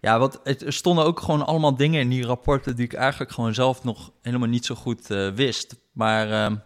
[0.00, 3.32] ja, wat, het, er stonden ook gewoon allemaal dingen in die rapporten die ik eigenlijk
[3.32, 5.76] gewoon zelf nog helemaal niet zo goed wist.
[5.92, 6.56] Maar ehm,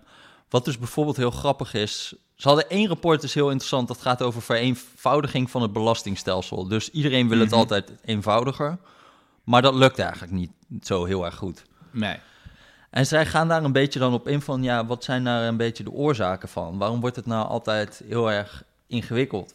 [0.49, 2.15] wat dus bijvoorbeeld heel grappig is.
[2.35, 3.89] Ze hadden één rapport, is heel interessant.
[3.89, 6.69] Dat gaat over vereenvoudiging van het belastingstelsel.
[6.69, 7.59] Dus iedereen wil het Mhm.
[7.59, 8.79] altijd eenvoudiger.
[9.45, 10.51] Maar dat lukt eigenlijk niet
[10.83, 11.63] zo heel erg goed.
[11.91, 12.17] Nee.
[12.91, 15.57] En zij gaan daar een beetje dan op in van, ja, wat zijn daar een
[15.57, 16.79] beetje de oorzaken van?
[16.79, 19.55] Waarom wordt het nou altijd heel erg ingewikkeld?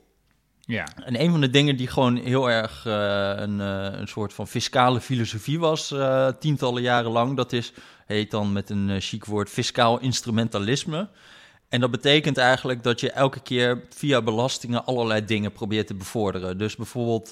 [0.66, 0.88] Ja.
[1.06, 4.48] En een van de dingen die gewoon heel erg eh, een, eh, een soort van
[4.48, 7.74] fiscale filosofie was, eh, tientallen jaren lang, dat is,
[8.06, 11.08] heet dan met een chic woord, fiscaal instrumentalisme.
[11.70, 16.58] En dat betekent eigenlijk dat je elke keer via belastingen allerlei dingen probeert te bevorderen.
[16.58, 17.30] Dus bijvoorbeeld,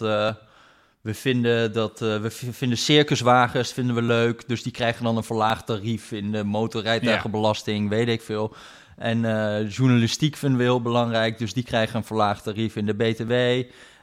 [1.01, 5.65] we vinden dat we vinden circuswagens vinden we leuk, dus die krijgen dan een verlaagd
[5.65, 8.55] tarief in de motorrijtuigenbelasting, weet ik veel.
[8.97, 12.93] En eh, journalistiek vinden we heel belangrijk, dus die krijgen een verlaagd tarief in de
[12.93, 13.31] BTW.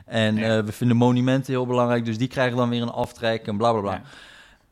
[0.06, 0.56] En Ja.
[0.58, 3.72] eh, we vinden monumenten heel belangrijk, dus die krijgen dan weer een aftrek en bla
[3.72, 3.92] bla bla.
[3.92, 4.02] Ja.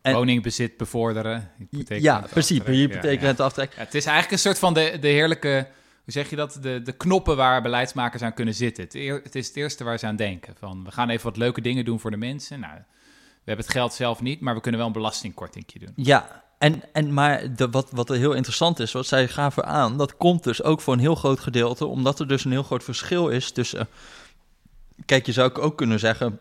[0.02, 1.50] En- Woningbezit bevorderen.
[1.88, 2.56] Ja, precies.
[2.64, 3.72] Ja, hypotheekrente aftrek.
[3.74, 5.66] Ja, het is eigenlijk een soort van de, de heerlijke,
[6.04, 6.58] hoe zeg je dat?
[6.62, 8.84] De, de knoppen waar beleidsmakers aan kunnen zitten.
[8.84, 10.54] Het, eer- het is het eerste waar ze aan denken.
[10.58, 12.60] Van, we gaan even wat leuke dingen doen voor de mensen.
[12.60, 15.92] Nou, we hebben het geld zelf niet, maar we kunnen wel een belastingkortingje doen.
[15.96, 19.96] Ja, en, en maar de, wat, wat er heel interessant is, wat zij gaven aan,
[19.98, 22.84] dat komt dus ook voor een heel groot gedeelte, omdat er dus een heel groot
[22.84, 23.88] verschil is tussen.
[25.06, 26.38] Kijk, je zou ook kunnen zeggen,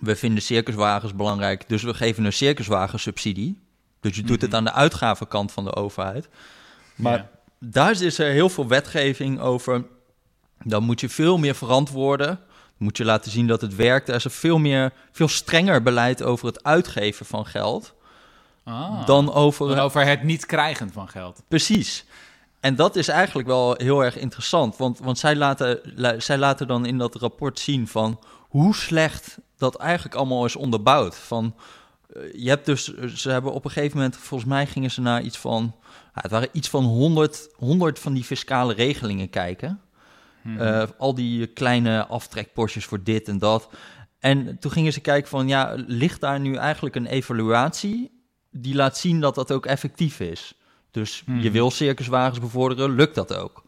[0.00, 3.60] we vinden circuswagens belangrijk, dus we geven een circuswagensubsidie.
[4.00, 4.58] Dus je doet het Mhm.
[4.58, 6.28] aan de uitgavenkant van de overheid.
[6.94, 7.30] Maar Ja.
[7.58, 9.84] daar is er heel veel wetgeving over.
[10.64, 12.40] Dan moet je veel meer verantwoorden.
[12.76, 14.08] Moet je laten zien dat het werkt.
[14.08, 17.94] Er is veel meer, veel strenger beleid over het uitgeven van geld
[18.64, 21.42] Ah, dan over dan over het niet krijgen van geld.
[21.48, 22.04] Precies.
[22.60, 24.76] en dat is eigenlijk wel heel erg interessant.
[24.76, 29.38] Want, want zij, laten, la- zij laten dan in dat rapport zien van hoe slecht
[29.56, 31.16] dat eigenlijk allemaal is onderbouwd.
[31.16, 31.54] Van,
[32.12, 35.22] eh, je hebt dus, ze hebben op een gegeven moment, volgens mij gingen ze naar
[35.22, 35.74] iets van,
[36.12, 39.80] het waren iets van 100, 100 van die fiscale regelingen kijken.
[40.42, 40.60] Mhm.
[40.60, 43.68] Eh, al die kleine aftrekpostjes voor dit en dat.
[44.18, 48.20] En toen gingen ze kijken van, ja, ligt daar nu eigenlijk een evaluatie
[48.52, 50.54] die laat zien dat dat ook effectief is?
[50.90, 51.50] Dus je Mhm.
[51.50, 53.64] wil circuswagens bevorderen, lukt dat ook?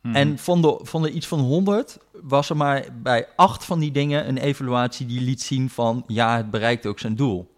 [0.00, 0.14] Mhm.
[0.14, 3.90] En van de, van de iets van 100 was er maar bij acht van die
[3.90, 7.54] dingen een evaluatie die liet zien van, ja, het bereikt ook zijn doel.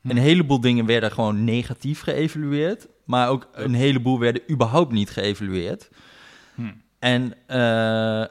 [0.00, 0.10] Hm.
[0.10, 5.88] Een heleboel dingen werden gewoon negatief geëvalueerd, maar ook een heleboel werden überhaupt niet geëvalueerd.
[6.98, 8.24] En, eh,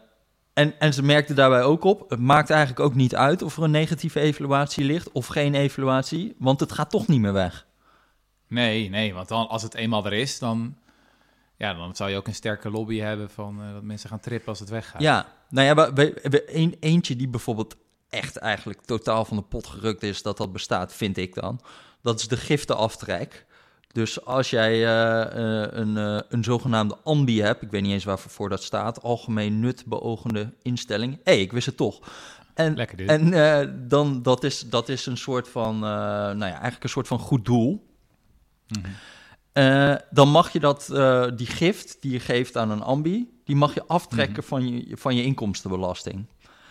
[0.54, 3.64] en, en ze merkten daarbij ook op, het maakt eigenlijk ook niet uit of er
[3.64, 7.66] een negatieve evaluatie ligt of geen evaluatie, want het gaat toch niet meer weg.
[8.48, 10.78] Nee, nee, want dan, als het eenmaal er is, dan,
[11.58, 14.48] ja, dan zou je ook een sterke lobby hebben van eh, dat mensen gaan trippen
[14.50, 15.02] als het weggaat.
[15.02, 17.76] Ja, nou ja, we, we, we- een, eentje die bijvoorbeeld
[18.10, 21.60] echt eigenlijk totaal van de pot gerukt is dat dat bestaat, vind ik dan.
[22.02, 23.46] Dat is de giftenaftrek.
[23.94, 28.04] Dus als jij eh, eh, een, eh, een zogenaamde ANBI hebt, ik weet niet eens
[28.04, 31.14] waarvoor dat staat, Algemeen Nut Beogende Instelling.
[31.14, 32.00] Hé, hey, ik wist het toch.
[32.54, 36.90] En, Lekker en dan, dat is, dat is een soort van, nou ja, eigenlijk een
[36.90, 37.88] soort van goed doel.
[38.68, 39.98] Mhm.
[40.10, 40.86] Dan mag je dat,
[41.38, 45.16] die gift die je geeft aan een ambi, die mag je aftrekken van, je, van
[45.16, 46.26] je inkomstenbelasting.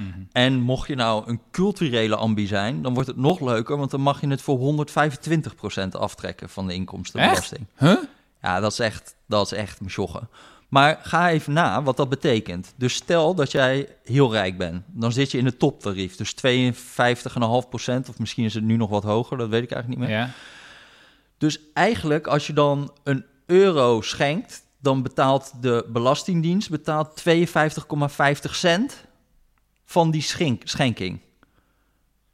[0.07, 0.21] Mhm.
[0.33, 4.01] En mocht je nou een culturele ambi zijn, dan wordt het nog leuker, want dan
[4.01, 7.67] mag je het voor 125% aftrekken van de inkomstenbelasting.
[7.79, 7.97] Huh?
[8.43, 9.81] Ja, dat is echt, dat is echt.
[10.69, 12.75] Maar ga even na wat dat betekent.
[12.77, 18.09] Dus stel dat jij heel rijk bent, dan zit je in het toptarief, dus 52,5%,
[18.09, 20.19] of misschien is het nu nog wat hoger, dat weet ik eigenlijk niet meer.
[20.19, 20.31] Ja.
[21.39, 29.05] Dus eigenlijk, als je dan een euro schenkt, dan betaalt de Belastingdienst betaalt 52,50 cent
[29.93, 31.21] van die schenk, schenking.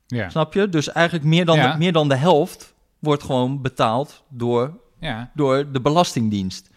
[0.06, 0.28] Ja.
[0.28, 0.68] Snap je?
[0.68, 1.72] Dus eigenlijk meer dan, Ja.
[1.72, 5.30] de, meer dan de helft wordt gewoon betaald door, Ja.
[5.34, 6.70] door de Belastingdienst.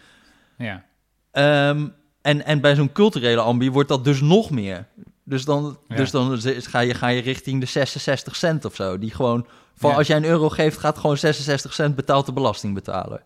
[0.57, 0.83] Ja.
[1.31, 1.87] Ehm,
[2.21, 4.87] en, en bij zo'n culturele ambi wordt dat dus nog meer.
[5.23, 5.95] Dus dan, Ja.
[5.95, 8.97] dus dan ga, je, ga je richting de 66 cent of zo.
[8.99, 9.95] Die gewoon, van Ja.
[9.97, 13.23] als jij een euro geeft, gaat gewoon 66 cent betaald de belastingbetaler.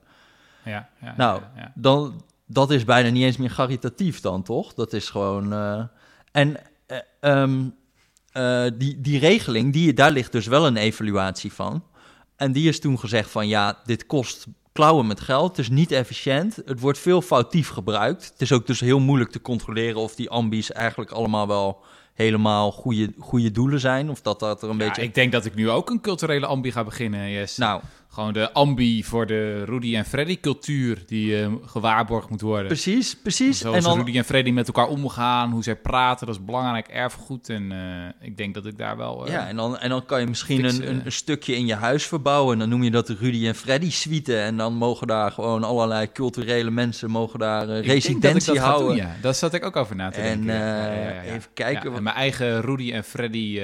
[0.64, 0.90] Ja.
[1.02, 1.14] ja.
[1.18, 1.42] Nou,
[1.74, 4.74] dan, dat is bijna niet eens meer caritatief dan, toch?
[4.74, 5.54] Dat is gewoon...
[5.54, 5.84] eh,
[6.32, 6.58] en
[6.88, 7.70] eh, ehm,
[8.32, 11.84] eh, die, die regeling, die, daar ligt dus wel een evaluatie van.
[12.36, 15.50] En die is toen gezegd van, ja, dit kost klauwen met geld.
[15.50, 16.56] Het is niet efficiënt.
[16.66, 18.26] Het wordt veel foutief gebruikt.
[18.26, 22.72] Het is ook dus heel moeilijk te controleren of die ambies eigenlijk allemaal wel helemaal
[22.72, 24.10] goede, goede doelen zijn.
[24.10, 25.02] Of dat dat er een Ja, beetje...
[25.02, 27.58] ik denk dat ik nu ook een culturele ambi ga beginnen, yes.
[27.58, 27.82] Nou,
[28.16, 32.68] Gewoon de ambi voor de Rudy en Freddy cultuur die eh, gewaarborgd moet worden.
[32.68, 33.58] precies, precies.
[33.60, 36.88] Zoals en dan, Rudy en Freddy met elkaar omgaan, hoe zij praten, dat is belangrijk
[36.88, 37.50] erfgoed.
[37.50, 39.26] En eh, ik denk dat ik daar wel...
[39.26, 41.74] eh, Ja, en dan, en dan kan je misschien een, een, een stukje in je
[41.76, 42.54] huis verbouwen.
[42.54, 44.38] En dan noem je dat de Rudy en Freddy suite.
[44.40, 48.88] En dan mogen daar gewoon allerlei culturele mensen mogen daar dat residentie dat ga houden.
[48.88, 49.16] doen, ja.
[49.22, 50.54] Daar zat ik ook over na te En, denken.
[50.56, 50.86] ja.
[50.86, 51.22] Ja, ja, ja, ja.
[51.22, 53.60] even kijken wat- en mijn eigen Rudy en Freddy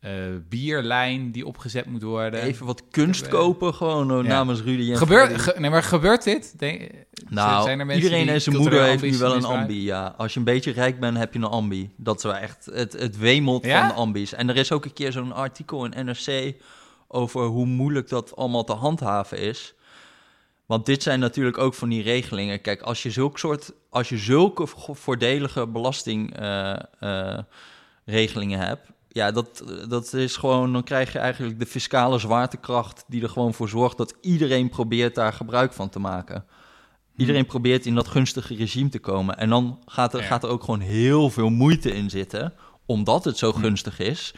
[0.00, 0.12] eh,
[0.48, 2.42] bierlijn die opgezet moet worden.
[2.42, 4.22] Even wat kunst kopen, gewoon eh, ja.
[4.22, 6.58] namens Rudy en Gebeurt, ge- nee, maar gebeurt dit?
[6.58, 6.90] Denk,
[7.28, 10.14] nou, zijn er iedereen en zijn moeder heeft nu wel een ambi, ja.
[10.16, 11.90] Als je een beetje rijk bent, heb je een ambi.
[11.96, 13.78] Dat is wel echt het, het wemelt Ja?
[13.80, 14.32] van de ambies.
[14.32, 16.54] En er is ook een keer zo'n artikel in NRC
[17.08, 19.74] over hoe moeilijk dat allemaal te handhaven is.
[20.66, 22.60] Want dit zijn natuurlijk ook van die regelingen.
[22.60, 30.12] Kijk, als je zulke soort, als je zulke vo- voordelige belastingregelingen hebt, ja, dat, dat
[30.12, 34.14] is gewoon, dan krijg je eigenlijk de fiscale zwaartekracht die er gewoon voor zorgt dat
[34.20, 36.44] iedereen probeert daar gebruik van te maken.
[37.16, 39.38] Iedereen probeert in dat gunstige regime te komen.
[39.38, 40.26] En dan gaat er, Ja.
[40.26, 42.54] gaat er ook gewoon heel veel moeite in zitten,
[42.86, 44.34] omdat het zo gunstig is,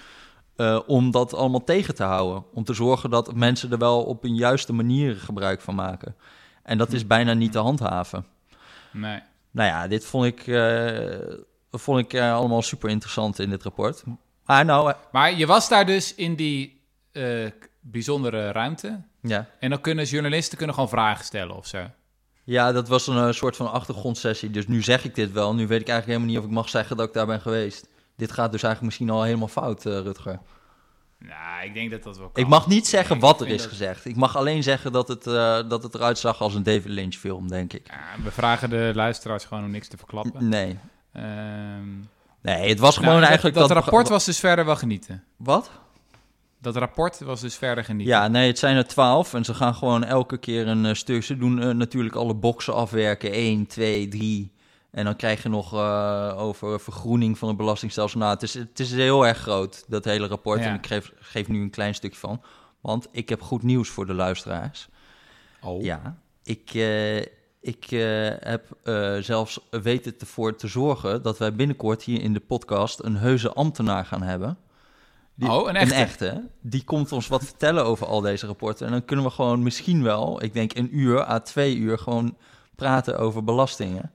[0.56, 2.44] eh, om dat allemaal tegen te houden.
[2.52, 6.16] Om te zorgen dat mensen er wel op een juiste manier gebruik van maken.
[6.62, 8.26] En dat is bijna niet te handhaven.
[8.92, 9.20] Nee.
[9.50, 11.36] Nou ja, dit vond ik, eh,
[11.70, 14.02] vond ik eh, allemaal super interessant in dit rapport.
[14.52, 16.80] Maar nou, eh, Maar je was daar dus in die
[17.12, 19.00] eh, bijzondere ruimte.
[19.20, 19.46] ja.
[19.60, 21.86] En dan kunnen journalisten kunnen gewoon vragen stellen of zo.
[22.44, 24.50] ja, dat was een eh, soort van achtergrondsessie.
[24.50, 25.54] Dus nu zeg ik dit wel.
[25.54, 27.88] Nu weet ik eigenlijk helemaal niet of ik mag zeggen dat ik daar ben geweest.
[28.16, 30.38] Dit gaat dus eigenlijk misschien al helemaal fout, eh, Rutger.
[31.18, 32.42] Nou, ik denk dat dat wel kan.
[32.42, 34.04] Ik mag niet zeggen wat er is dat- gezegd.
[34.04, 35.24] Ik mag alleen zeggen dat het,
[35.70, 37.86] dat het eruit zag als een David Lynch film, denk ik.
[37.88, 40.48] Ja, we vragen de luisteraars gewoon om niks te verklappen.
[40.48, 40.78] Nee.
[41.12, 41.88] Ehm,
[42.42, 43.76] Nee, het was gewoon nou, eigenlijk dat, dat...
[43.76, 45.24] dat rapport was dus verder wel genieten.
[45.36, 45.70] Wat?
[46.62, 48.14] dat rapport was dus verder genieten.
[48.14, 51.22] Ja, nee, het zijn er twaalf en ze gaan gewoon elke keer een uh, stuk.
[51.22, 54.52] Ze doen uh, natuurlijk alle boxen afwerken, 1, 2, 3.
[54.90, 58.18] En dan krijg je nog uh, over vergroening van het belastingstelsel.
[58.18, 60.60] Nou, het is, het is heel erg groot, dat hele rapport.
[60.60, 60.66] Ja.
[60.66, 62.42] En ik geef, geef nu een klein stukje van.
[62.80, 64.88] Want ik heb goed nieuws voor de luisteraars.
[65.62, 65.82] Oh.
[65.82, 66.70] Ja, ik,
[67.62, 72.40] ik uh, heb uh, zelfs weten ervoor te zorgen dat wij binnenkort hier in de
[72.40, 74.58] podcast een heuse ambtenaar gaan hebben.
[75.34, 75.94] Die, oh, een echte.
[75.94, 76.48] een echte.
[76.60, 78.86] Die komt ons wat vertellen over al deze rapporten.
[78.86, 82.36] En dan kunnen we gewoon misschien wel, ik denk een uur à twee uur, gewoon
[82.76, 84.12] praten over belastingen.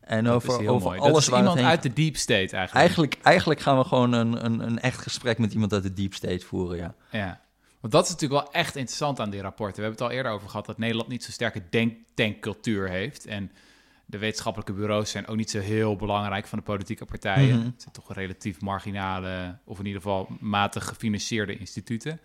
[0.00, 0.98] En dat over, over mooi.
[0.98, 2.74] alles dat is waar iemand heen- uit de deep state eigenlijk.
[2.74, 6.14] Eigenlijk, eigenlijk gaan we gewoon een, een, een echt gesprek met iemand uit de deep
[6.14, 6.94] state voeren, ja.
[7.10, 7.40] Ja.
[7.80, 9.76] Want dat is natuurlijk wel echt interessant aan die rapporten.
[9.76, 13.26] We hebben het al eerder over gehad dat Nederland niet zo'n sterke denktankcultuur heeft.
[13.26, 13.52] En
[14.06, 17.56] de wetenschappelijke bureaus zijn ook niet zo heel belangrijk van de politieke partijen.
[17.56, 17.66] Mhm.
[17.66, 22.20] Het zijn toch relatief marginale, of in ieder geval matig gefinancierde instituten.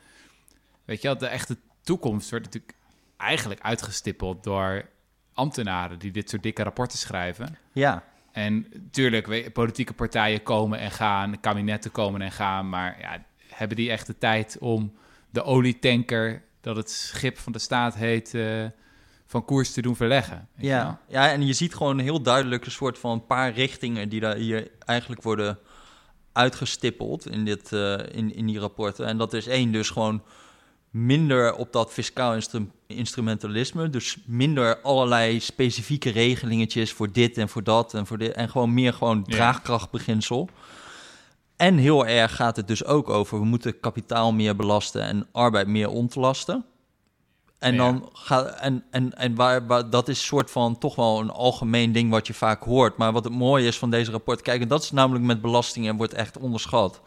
[0.86, 2.74] Weet je wel, de echte toekomst wordt natuurlijk
[3.18, 4.90] eigenlijk uitgestippeld door
[5.34, 7.58] ambtenaren die dit soort dikke rapporten schrijven.
[7.72, 13.78] Ja, En tuurlijk, politieke partijen komen en gaan, kabinetten komen en gaan, maar ja, hebben
[13.78, 14.94] die echt de tijd om
[15.34, 18.66] de olietanker, dat het schip van de staat heet, eh,
[19.26, 20.48] van koers te doen verleggen?
[20.58, 24.20] Ja, ja, en je ziet gewoon heel duidelijk een soort van een paar richtingen die
[24.20, 25.60] daar hier eigenlijk worden
[26.32, 29.06] uitgestippeld in, dit, eh, in, in die rapporten.
[29.06, 30.24] En dat is één, dus gewoon
[30.90, 33.90] minder op dat fiscaal instru- instrumentalisme.
[33.90, 38.32] Dus minder allerlei specifieke regelingetjes voor dit en voor dat en voor dit.
[38.32, 39.36] En gewoon meer gewoon Ja.
[41.64, 45.68] En heel erg gaat het dus ook over, we moeten kapitaal meer belasten en arbeid
[45.68, 46.66] meer ontlasten.
[47.60, 47.78] En Ja.
[47.78, 51.92] dan gaat en, en, en waar, waar dat is soort van toch wel een algemeen
[51.92, 52.98] ding wat je vaak hoort.
[52.98, 55.96] Maar wat het mooie is van deze rapport, kijk, en dat is namelijk met belastingen
[55.96, 57.02] wordt echt onderschat.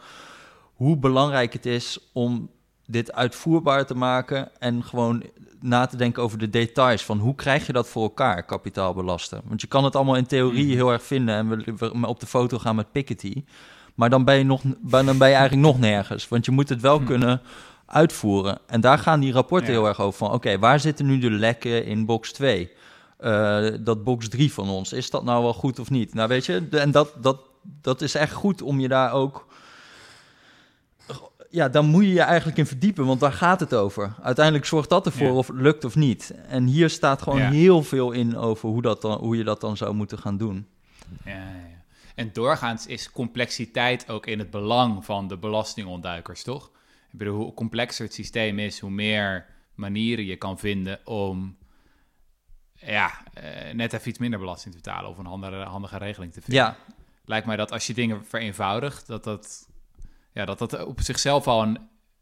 [0.73, 2.49] Hoe belangrijk het is om
[2.85, 5.23] dit uitvoerbaar te maken en gewoon
[5.61, 9.41] na te denken over de details van hoe krijg je dat voor elkaar, kapitaal belasten.
[9.45, 10.75] Want je kan het allemaal in theorie Mhm.
[10.75, 13.43] heel erg vinden en we, we op de foto gaan met Piketty.
[13.97, 16.27] Maar dan ben je, nog, dan ben je eigenlijk nog nergens.
[16.27, 17.05] Want je moet het wel Hm.
[17.05, 17.41] kunnen
[17.85, 18.57] uitvoeren.
[18.67, 19.79] En daar gaan die rapporten Ja.
[19.79, 20.31] heel erg over van...
[20.31, 22.71] oké, waar zitten nu de lekken in box 2?
[23.17, 26.13] Eh, dat box 3 van ons, is dat nou wel goed of niet?
[26.13, 27.39] Nou weet je, en dat, dat,
[27.81, 29.45] dat is echt goed om je daar ook...
[31.49, 34.13] Ja, dan moet je je eigenlijk in verdiepen, want daar gaat het over.
[34.21, 35.33] Uiteindelijk zorgt dat ervoor Ja.
[35.33, 36.33] of het lukt of niet.
[36.47, 37.49] En hier staat gewoon Ja.
[37.49, 40.67] heel veel in over hoe, dat dan, hoe je dat dan zou moeten gaan doen.
[41.25, 41.41] Ja.
[42.17, 46.71] En doorgaans is complexiteit ook in het belang van de belastingontduikers, toch?
[47.11, 51.57] Ik bedoel, hoe complexer het systeem is, hoe meer manieren je kan vinden om
[52.73, 56.41] ja, eh, net even iets minder belasting te betalen of een handige, handige regeling te
[56.41, 56.63] vinden.
[56.63, 56.77] Ja,
[57.25, 59.69] Lijkt mij dat als je dingen vereenvoudigt, dat dat,
[60.33, 61.79] ja, dat, dat op zichzelf al een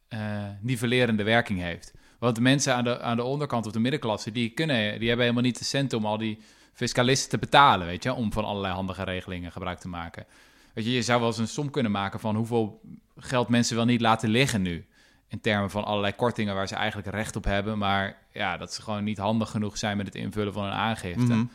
[0.07, 1.93] eh, nivellerende werking heeft.
[2.19, 5.25] Want de mensen aan de, aan de onderkant of de middenklasse, die, kunnen, die hebben
[5.25, 6.39] helemaal niet de centen om al die
[6.75, 10.25] fiscalisten te betalen, weet je, om van allerlei handige regelingen gebruik te maken.
[10.73, 12.81] Weet je, je zou wel eens een som kunnen maken van hoeveel
[13.17, 14.85] geld mensen wel niet laten liggen nu.
[15.27, 18.81] In termen van allerlei kortingen waar ze eigenlijk recht op hebben, maar ja, dat ze
[18.81, 21.33] gewoon niet handig genoeg zijn met het invullen van een aangifte.
[21.33, 21.45] mhm.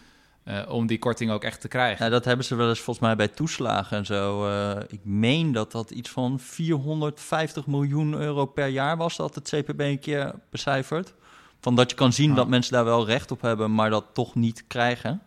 [0.44, 2.04] eh, om die korting ook echt te krijgen.
[2.04, 4.46] Ja, dat hebben ze wel eens volgens mij bij toeslagen en zo.
[4.48, 9.48] eh, ik meen dat dat iets van 450 miljoen euro per jaar was, dat het
[9.48, 11.14] CPB een keer becijferd.
[11.60, 14.34] Van dat je kan zien dat mensen daar wel recht op hebben, maar dat toch
[14.34, 15.22] niet krijgen.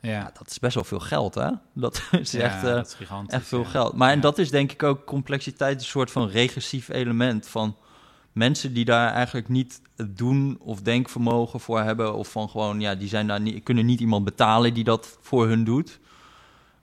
[0.00, 1.50] ja, Ja, dat is best wel veel geld, hè?
[1.72, 3.34] Dat is Ja, echt, eh, dat is gigantisch.
[3.34, 3.68] echt veel ja.
[3.68, 3.94] geld.
[3.94, 7.76] Maar en dat is denk ik ook complexiteit, een soort van regressief element van
[8.32, 12.94] mensen die daar eigenlijk niet het doen of denkvermogen voor hebben, of van gewoon, ja,
[12.94, 16.00] die zijn daar niet, kunnen niet iemand betalen die dat voor hun doet.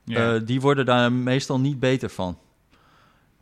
[0.03, 2.37] Ja, Eh, die worden daar meestal niet beter van.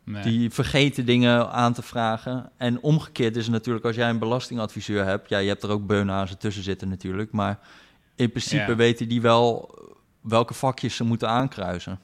[0.04, 0.22] Nee.
[0.22, 2.50] Die vergeten dingen aan te vragen.
[2.56, 5.28] En omgekeerd is het natuurlijk als jij een belastingadviseur hebt.
[5.28, 7.32] Ja, je hebt er ook beunhazen tussen zitten natuurlijk.
[7.32, 7.58] Maar
[8.14, 8.76] in principe Ja.
[8.76, 9.74] weten die wel
[10.20, 12.00] welke vakjes ze moeten aankruisen.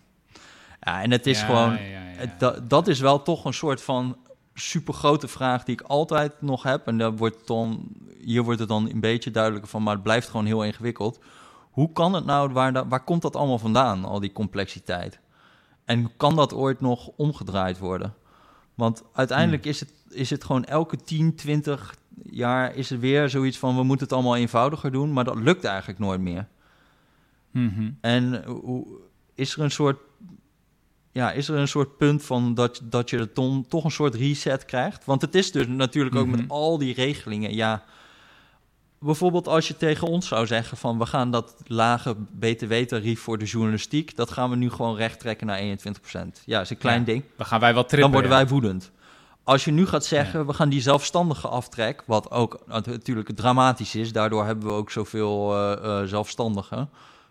[0.81, 1.73] Ja, en het is Ja, gewoon...
[1.73, 4.17] ja, dat, dat is wel toch een soort van
[4.55, 6.87] supergrote vraag die ik altijd nog heb.
[6.87, 7.89] En daar wordt dan,
[8.21, 11.19] hier wordt het dan een beetje duidelijker van, maar het blijft gewoon heel ingewikkeld.
[11.71, 15.21] Hoe kan het nou, waar, waar komt dat allemaal vandaan, al die complexiteit?
[15.87, 18.15] En kan dat ooit nog omgedraaid worden?
[18.75, 23.59] Want uiteindelijk is, het, is het gewoon elke 10, 20 jaar is er weer zoiets
[23.59, 23.77] van...
[23.77, 26.49] we moeten het allemaal eenvoudiger doen, maar dat lukt eigenlijk nooit meer.
[27.51, 27.91] Mhm.
[28.01, 28.87] En hoe,
[29.35, 29.99] is er een soort...
[31.13, 34.15] Ja, is er een soort punt van dat, dat je er ton- toch een soort
[34.15, 35.05] reset krijgt?
[35.05, 36.37] Want het is dus natuurlijk ook Mhm.
[36.37, 37.85] met al die regelingen, ja...
[39.07, 40.99] Bijvoorbeeld als je tegen ons zou zeggen van...
[40.99, 44.17] we gaan dat lage btw-tarief voor de journalistiek...
[44.17, 45.63] dat gaan we nu gewoon recht trekken naar 21%.
[46.45, 47.05] Ja, is een klein Ja.
[47.05, 47.25] ding.
[47.37, 48.01] Dan gaan wij wel trippen.
[48.01, 48.37] Dan worden ja.
[48.37, 48.91] wij woedend.
[49.45, 54.13] als je nu gaat zeggen, we gaan die zelfstandige aftrek, wat ook natuurlijk dramatisch is,
[54.13, 56.89] daardoor hebben we ook zoveel uh, zelfstandigen.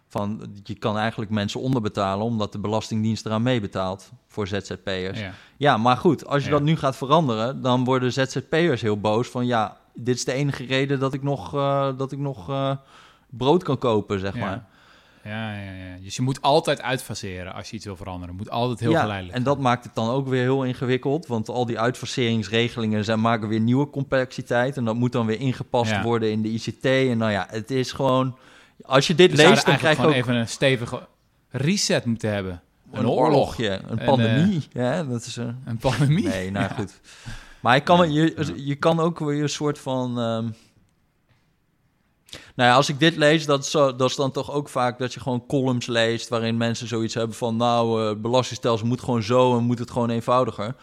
[0.07, 5.19] Van, je kan eigenlijk mensen onderbetalen omdat de Belastingdienst eraan meebetaalt voor ZZP'ers.
[5.19, 5.33] Ja.
[5.57, 9.45] ja, maar goed, als je dat nu gaat veranderen, dan worden ZZP'ers heel boos van
[9.45, 12.51] ja, dit is de enige reden dat ik nog, uh, dat ik nog
[13.29, 14.65] brood kan kopen, zeg maar.
[15.25, 15.97] Ja, ja, ja.
[16.01, 18.35] Dus je moet altijd uitfaseren als je iets wil veranderen.
[18.35, 19.37] moet altijd heel ja, geleidelijk.
[19.37, 21.27] En dat maakt het dan ook weer heel ingewikkeld.
[21.27, 24.77] Want al die uitfaseringsregelingen zijn, maken weer nieuwe complexiteit.
[24.77, 26.85] En dat moet dan weer ingepast worden in de ICT.
[26.85, 28.37] En nou ja, het is gewoon.
[28.81, 31.07] Als je dit leest, dan krijg je ook even een stevige
[31.49, 32.61] reset moeten hebben.
[32.91, 34.55] Een, een oorlogje, een pandemie.
[34.73, 36.27] Uh, ja, dat is een, een pandemie.
[36.27, 36.99] Nee, nou goed.
[37.65, 40.17] Maar je kan, je, je kan ook weer een soort van.
[40.17, 40.55] Um,
[42.55, 45.13] nou ja, als ik dit lees, dat is, dat is dan toch ook vaak dat
[45.13, 46.29] je gewoon columns leest...
[46.29, 47.55] waarin mensen zoiets hebben van...
[47.55, 50.75] nou, uh, het belastingstelsel moet gewoon zo en moet het gewoon eenvoudiger.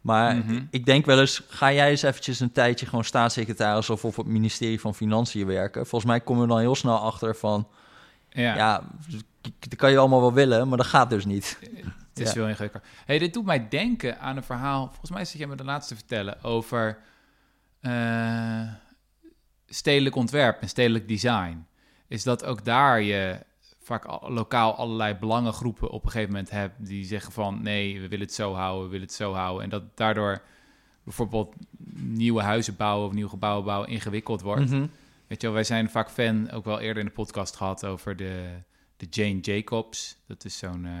[0.00, 0.62] Maar mhm.
[0.70, 2.86] ik denk wel eens, ga jij eens eventjes een tijdje...
[2.86, 5.86] gewoon staatssecretaris of op het ministerie van Financiën werken?
[5.86, 7.68] Volgens mij kom je dan heel snel achter van...
[8.30, 8.82] ja, ja
[9.40, 11.58] dat kan je allemaal wel willen, maar dat gaat dus niet.
[12.14, 12.38] Het is ja.
[12.38, 12.84] wel ingewikkeld.
[13.06, 14.86] Hey, dit doet mij denken aan een verhaal...
[14.86, 16.98] volgens mij zit jij me de laatste vertellen over...
[17.80, 18.72] Uh,
[19.70, 21.66] stedelijk ontwerp en stedelijk design,
[22.08, 23.38] is dat ook daar je
[23.78, 28.26] vaak lokaal allerlei belangengroepen op een gegeven moment hebt die zeggen van nee, we willen
[28.26, 29.64] het zo houden, we willen het zo houden.
[29.64, 30.42] En dat daardoor
[31.02, 31.54] bijvoorbeeld
[31.94, 34.70] nieuwe huizen bouwen of nieuwe gebouwen bouwen ingewikkeld wordt.
[34.70, 34.86] Mhm.
[35.26, 38.16] Weet je wel, wij zijn vaak fan, ook wel eerder in de podcast gehad over
[38.16, 38.48] de,
[38.96, 40.16] de Jane Jacobs.
[40.26, 40.92] Dat is zo'n, uh,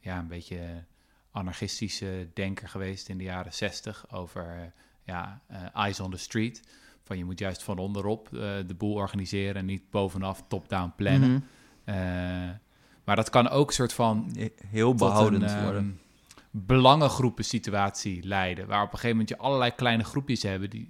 [0.00, 0.84] ja, een beetje
[1.30, 4.62] anarchistische denker geweest in de jaren zestig over, uh,
[5.04, 6.62] ja, uh, Eyes on the Street.
[7.02, 11.30] Van je moet juist van onderop uh, de boel organiseren en niet bovenaf top-down plannen.
[11.30, 12.58] Mm
[13.04, 14.36] maar dat kan ook een soort van...
[14.66, 15.82] Heel behoudend een, worden.
[15.82, 16.00] Um,
[16.50, 18.66] belangengroepen situatie leiden.
[18.66, 20.88] Waar op een gegeven moment je allerlei kleine groepjes hebben die,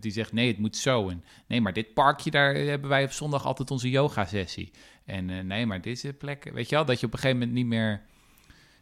[0.00, 1.08] die zegt nee, het moet zo.
[1.08, 4.70] En nee, maar dit parkje, daar hebben wij op zondag altijd onze yoga-sessie.
[5.04, 7.56] En uh, nee, maar deze plek, weet je wel, dat je op een gegeven moment
[7.56, 8.02] niet meer,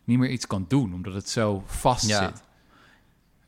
[0.05, 2.27] niet meer iets kan doen, omdat het zo vast ja.
[2.27, 2.43] zit.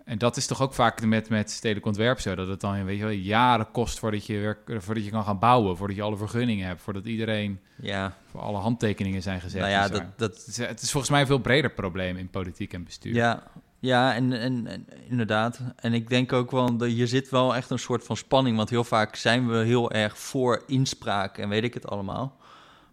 [0.04, 2.98] En dat is toch ook vaak met, met stedelijk ontwerp zo, dat het dan weet
[2.98, 6.16] je wel, jaren kost voordat je, weer, voordat je kan gaan bouwen, voordat je alle
[6.16, 8.16] vergunningen hebt, voordat iedereen, ja.
[8.30, 9.60] voor alle handtekeningen zijn gezet.
[9.60, 10.36] Nou ja, dat, dat...
[10.36, 13.14] Het, is, het is volgens mij een veel breder probleem in politiek en bestuur.
[13.14, 13.42] Ja,
[13.78, 15.60] ja en, en, en, inderdaad.
[15.76, 18.70] En ik denk ook wel, dat je zit wel echt een soort van spanning, want
[18.70, 22.36] heel vaak zijn we heel erg voor inspraak en weet ik het allemaal.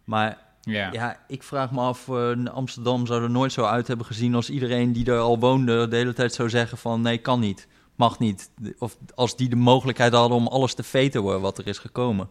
[0.04, 0.38] Maar
[0.70, 0.90] ja.
[0.92, 4.50] ja, ik vraag me af, uh, Amsterdam zou er nooit zo uit hebben gezien als
[4.50, 8.20] iedereen die er al woonde de hele tijd zou zeggen van nee, kan niet, mag
[8.20, 8.50] niet.
[8.78, 12.30] Of als die de mogelijkheid hadden om alles te veten wat er is gekomen.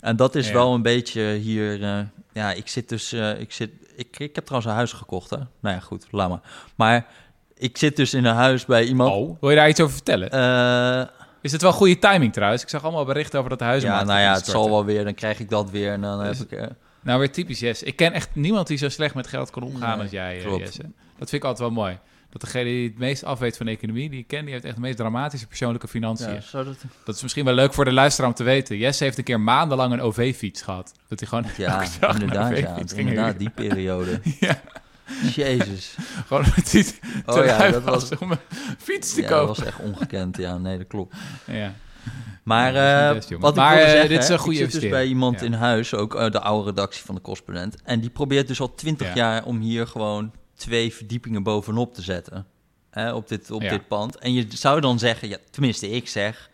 [0.00, 1.98] En dat is wel een beetje hier, uh,
[2.32, 5.36] ja, ik zit dus, uh, ik zit, ik, ik heb trouwens een huis gekocht hè.
[5.36, 6.40] Nou ja, goed, laat maar.
[6.74, 7.06] Maar
[7.54, 9.14] ik zit dus in een huis bij iemand.
[9.14, 10.30] Oh, wil je daar iets over vertellen?
[11.40, 12.62] is het wel goede timing trouwens?
[12.62, 13.82] Ik zag allemaal berichten over dat huis.
[13.82, 15.04] Ja, nou ja, het zal wel weer.
[15.04, 16.70] Dan krijg ik dat weer en dan heb ik.
[17.08, 17.84] Nou, weer typisch Jesse.
[17.84, 20.82] Ik ken echt niemand die zo slecht met geld kan omgaan als jij, uh, Jesse.
[21.18, 21.98] Dat vind ik altijd wel mooi.
[22.30, 24.74] Dat degene die het meest afweet van de economie, die ik ken, die heeft echt
[24.74, 26.42] de meest dramatische persoonlijke financiën.
[26.52, 26.76] Ja, dat...
[27.04, 27.14] dat...
[27.14, 28.76] is misschien wel leuk voor de luisteraar om te weten.
[28.76, 30.94] Jesse heeft een keer maandenlang een OV-fiets gehad.
[31.08, 34.20] Dat hij gewoon ja, inderdaad, ja, inderdaad, die periode.
[34.40, 34.60] ja.
[35.34, 35.96] Jezus.
[36.26, 38.38] Gewoon het oh ja, dat was om een
[38.78, 39.46] fiets te ja, kopen.
[39.46, 40.36] dat was echt ongekend.
[40.36, 41.16] Ja, nee, dat klopt.
[41.44, 41.74] Ja.
[42.48, 45.42] Maar uh, wat maar, ik zeggen, dit is een goede ik zit dus bij iemand
[45.42, 47.82] in huis, ook uh, de oude redactie van de correspondent.
[47.82, 52.46] En die probeert dus al twintig jaar om hier gewoon twee verdiepingen bovenop te zetten.
[52.90, 54.16] Hè, op dit, op dit pand.
[54.16, 56.50] En je zou dan zeggen, ja, tenminste ik zeg,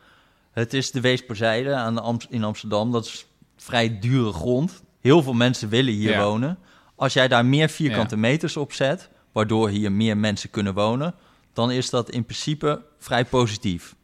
[0.53, 2.93] het is de Weesperzijde aan de Am in Amsterdam.
[2.93, 4.83] Dat is vrij dure grond.
[5.01, 6.59] Heel veel mensen willen hier wonen.
[6.95, 11.15] Als jij daar meer vierkante meters op zet, waardoor hier meer mensen kunnen wonen,
[11.53, 13.95] dan is dat in principe vrij positief.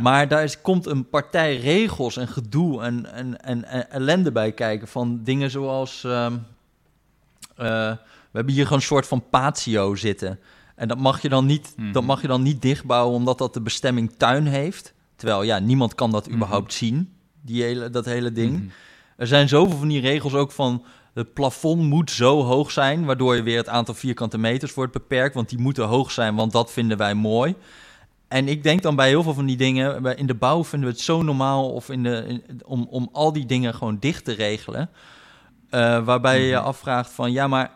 [0.00, 4.88] Maar daar is, komt een partij regels en gedoe en, en, en, ellende bij kijken.
[4.88, 6.04] Van dingen zoals.
[6.04, 6.32] Ehm,
[7.56, 7.92] eh,
[8.30, 10.38] we hebben hier gewoon een soort van patio zitten.
[10.74, 12.04] En dat mag je dan niet, dat mhm.
[12.04, 14.94] mag je dan niet dichtbouwen omdat dat de bestemming tuin heeft.
[15.16, 16.34] Terwijl ja, niemand kan dat mhm.
[16.34, 18.52] überhaupt zien, die hele, dat hele ding.
[18.52, 18.68] Mhm.
[19.16, 20.84] Er zijn zoveel van die regels ook van
[21.14, 25.34] het plafond moet zo hoog zijn, waardoor je weer het aantal vierkante meters wordt beperkt,
[25.34, 27.54] want die moeten hoog zijn, want dat vinden wij mooi.
[28.34, 30.94] En ik denk dan bij heel veel van die dingen, in de bouw vinden we
[30.94, 34.90] het zo normaal of in de, om, om al die dingen gewoon dicht te regelen.
[35.70, 36.64] Uh, waarbij je je mhm.
[36.64, 37.70] afvraagt van ja, maar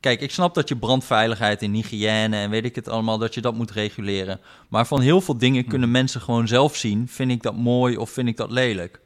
[0.00, 3.40] kijk, ik snap dat je brandveiligheid en hygiëne en weet ik het allemaal, dat je
[3.40, 4.40] dat moet reguleren.
[4.68, 5.98] Maar van heel veel dingen kunnen mhm.
[5.98, 9.00] mensen gewoon zelf zien, vind ik dat mooi of vind ik dat lelijk.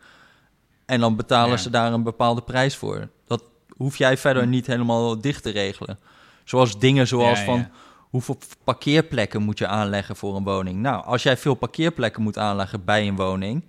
[0.86, 3.08] En dan betalen ze daar een bepaalde prijs voor.
[3.26, 3.42] Dat
[3.76, 4.50] hoef jij verder mhm.
[4.50, 5.98] niet helemaal dicht te regelen.
[6.44, 7.68] Zoals dingen zoals van
[8.10, 10.80] hoeveel parkeerplekken moet je aanleggen voor een woning?
[10.80, 13.64] Nou, als jij veel parkeerplekken moet aanleggen bij een woning,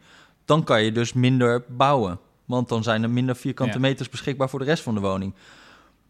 [0.46, 2.20] dan kan je dus minder bouwen.
[2.46, 3.80] Want dan zijn er minder vierkante Ja.
[3.80, 5.34] meters beschikbaar voor de rest van de woning.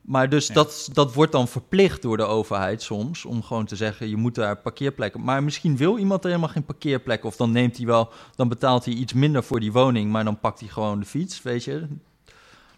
[0.01, 0.53] Maar dus Ja.
[0.53, 4.35] dat, dat wordt dan verplicht door de overheid soms, om gewoon te zeggen, je moet
[4.35, 5.23] daar parkeerplekken.
[5.23, 8.85] Maar misschien wil iemand er helemaal geen parkeerplek, of dan neemt hij wel, dan betaalt
[8.85, 11.87] hij iets minder voor die woning, maar dan pakt hij gewoon de fiets, weet je.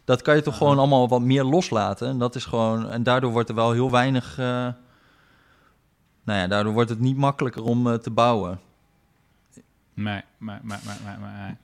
[0.05, 2.07] Dat kan je toch gewoon allemaal wat meer loslaten.
[2.07, 4.67] En dat is gewoon, en daardoor wordt er wel heel weinig, eh,
[6.23, 8.59] nou ja, daardoor wordt het niet makkelijker om eh, te bouwen.
[9.93, 11.57] Nee, maar, maar, maar, maar, maar.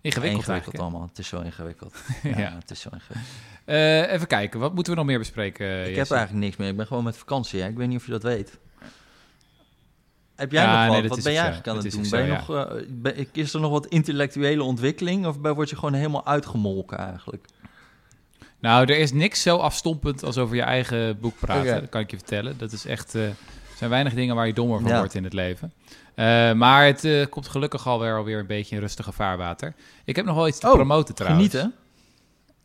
[0.00, 1.94] Ingewikkeld, ingewikkeld allemaal, het is zo ingewikkeld.
[2.22, 2.54] Ja, ja.
[2.58, 3.26] het is zo ingewikkeld.
[3.64, 5.78] Eh, even kijken, wat moeten we nog meer bespreken?
[5.80, 6.14] Ik heb Jesse?
[6.14, 6.68] eigenlijk niks meer.
[6.68, 7.60] Ik ben gewoon met vakantie.
[7.62, 7.68] Hè?
[7.68, 8.58] Ik weet niet of je dat weet.
[10.34, 11.00] Heb jij Ja, nog wat?
[11.00, 11.48] nee, wat ben jij zo.
[11.48, 12.10] eigenlijk aan het doen?
[12.10, 15.26] Ben je nog, eh, ben- is er nog wat intellectuele ontwikkeling?
[15.26, 17.46] Of ben- word je gewoon helemaal uitgemolken eigenlijk?
[18.60, 21.80] Nou, er is niks zo afstompend als over je eigen boek praten.
[21.80, 22.58] Dat kan ik je vertellen.
[22.58, 23.14] Dat is echt.
[23.14, 23.22] eh,
[23.78, 24.98] zijn weinig dingen waar je dommer van Ja.
[24.98, 25.72] wordt in het leven.
[26.14, 29.74] Eh, maar het eh, komt gelukkig alweer, alweer een beetje in rustige vaarwater.
[30.04, 31.50] Ik heb nog wel iets te Oh, promoten trouwens.
[31.50, 31.74] Genieten?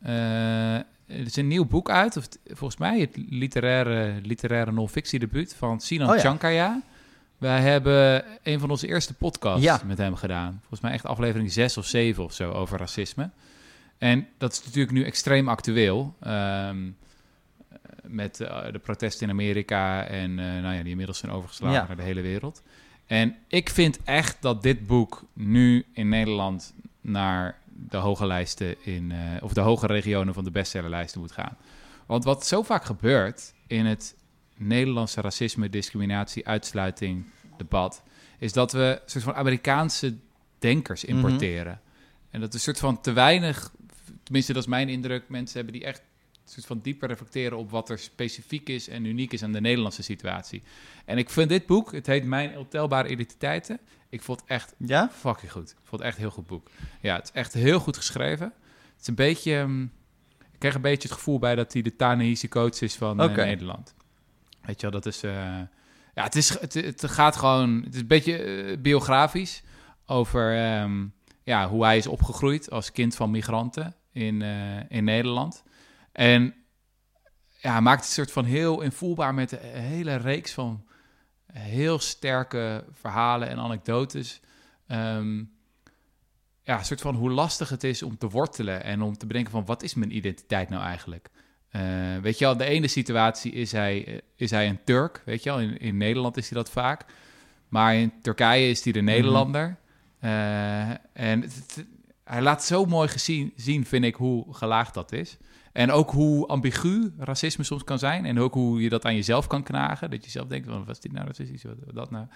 [0.02, 0.84] Eh, er
[1.26, 6.08] is een nieuw boek uit, of volgens mij het literaire, literaire non-fictie debuut van Sinan
[6.10, 6.20] Oh ja.
[6.20, 6.82] Chankaya.
[7.38, 9.80] Wij hebben een van onze eerste podcasts Ja.
[9.86, 10.56] met hem gedaan.
[10.60, 13.30] Volgens mij echt aflevering 6 of 7 of zo over racisme.
[13.98, 16.14] En dat is natuurlijk nu extreem actueel.
[16.20, 16.76] ehm,
[18.14, 21.86] met eh, de protesten in Amerika en eh, nou ja, die inmiddels zijn overgeslagen Ja.
[21.86, 22.62] naar de hele wereld.
[23.06, 29.12] En ik vind echt dat dit boek nu in Nederland naar de hoge lijsten in,
[29.12, 31.56] eh, of de hoge regionen van de bestsellerlijsten moet gaan.
[32.06, 34.16] Want wat zo vaak gebeurt in het
[34.56, 37.24] Nederlandse racisme, discriminatie, uitsluiting
[37.56, 38.02] debat,
[38.38, 40.14] is dat we een soort van Amerikaanse
[40.58, 41.14] denkers Mhm.
[41.14, 41.80] importeren.
[42.30, 43.72] En dat is een soort van te weinig,
[44.22, 46.02] tenminste dat is mijn indruk, mensen hebben die echt
[46.44, 50.02] soort van dieper reflecteren op wat er specifiek is en uniek is aan de Nederlandse
[50.02, 50.62] situatie.
[51.04, 53.78] En ik vind dit boek, het heet Mijn Ontelbare Identiteiten,
[54.08, 55.10] ik vond het echt Ja?
[55.12, 55.70] fucking goed.
[55.70, 56.70] Ik vond het echt een heel goed boek.
[57.00, 58.46] Ja, het is echt heel goed geschreven.
[58.92, 59.54] Het is een beetje...
[59.56, 59.82] ehm,
[60.52, 63.36] ik krijg een beetje het gevoel bij dat hij de Ta-Nehisi coach is van eh.
[63.36, 63.94] Nederland.
[64.62, 65.22] Weet je wel, dat is...
[65.22, 65.32] eh,
[66.14, 67.82] ja, het, is, het, het gaat gewoon...
[67.84, 69.62] Het is een beetje eh, biografisch
[70.06, 71.06] over ehm,
[71.42, 74.42] ja, hoe hij is opgegroeid als kind van migranten in,
[74.88, 75.62] in Nederland.
[76.14, 76.54] En
[77.60, 80.86] ja, hij maakt het soort van heel invoelbaar met een hele reeks van
[81.52, 84.40] heel sterke verhalen en anekdotes.
[84.86, 85.38] Ehm,
[86.62, 89.52] ja, een soort van hoe lastig het is om te wortelen en om te bedenken
[89.52, 91.30] van wat is mijn identiteit nou eigenlijk?
[91.68, 91.82] Eh,
[92.22, 95.50] weet je wel, de ene situatie is hij, eh, is hij een Turk, weet je
[95.50, 95.60] wel.
[95.60, 97.04] In, in Nederland is hij dat vaak.
[97.68, 99.76] Maar in Turkije is hij de Nederlander.
[100.18, 101.86] Eh, en het- het-
[102.24, 105.36] hij laat zo mooi gezien, zien, vind ik, hoe gelaagd dat is.
[105.74, 108.26] En ook hoe ambigu racisme soms kan zijn.
[108.26, 110.10] En ook hoe je dat aan jezelf kan knagen.
[110.10, 111.62] Dat je zelf denkt, van, wat is dit nou racistisch?
[111.62, 112.26] Wat, wat dat nou?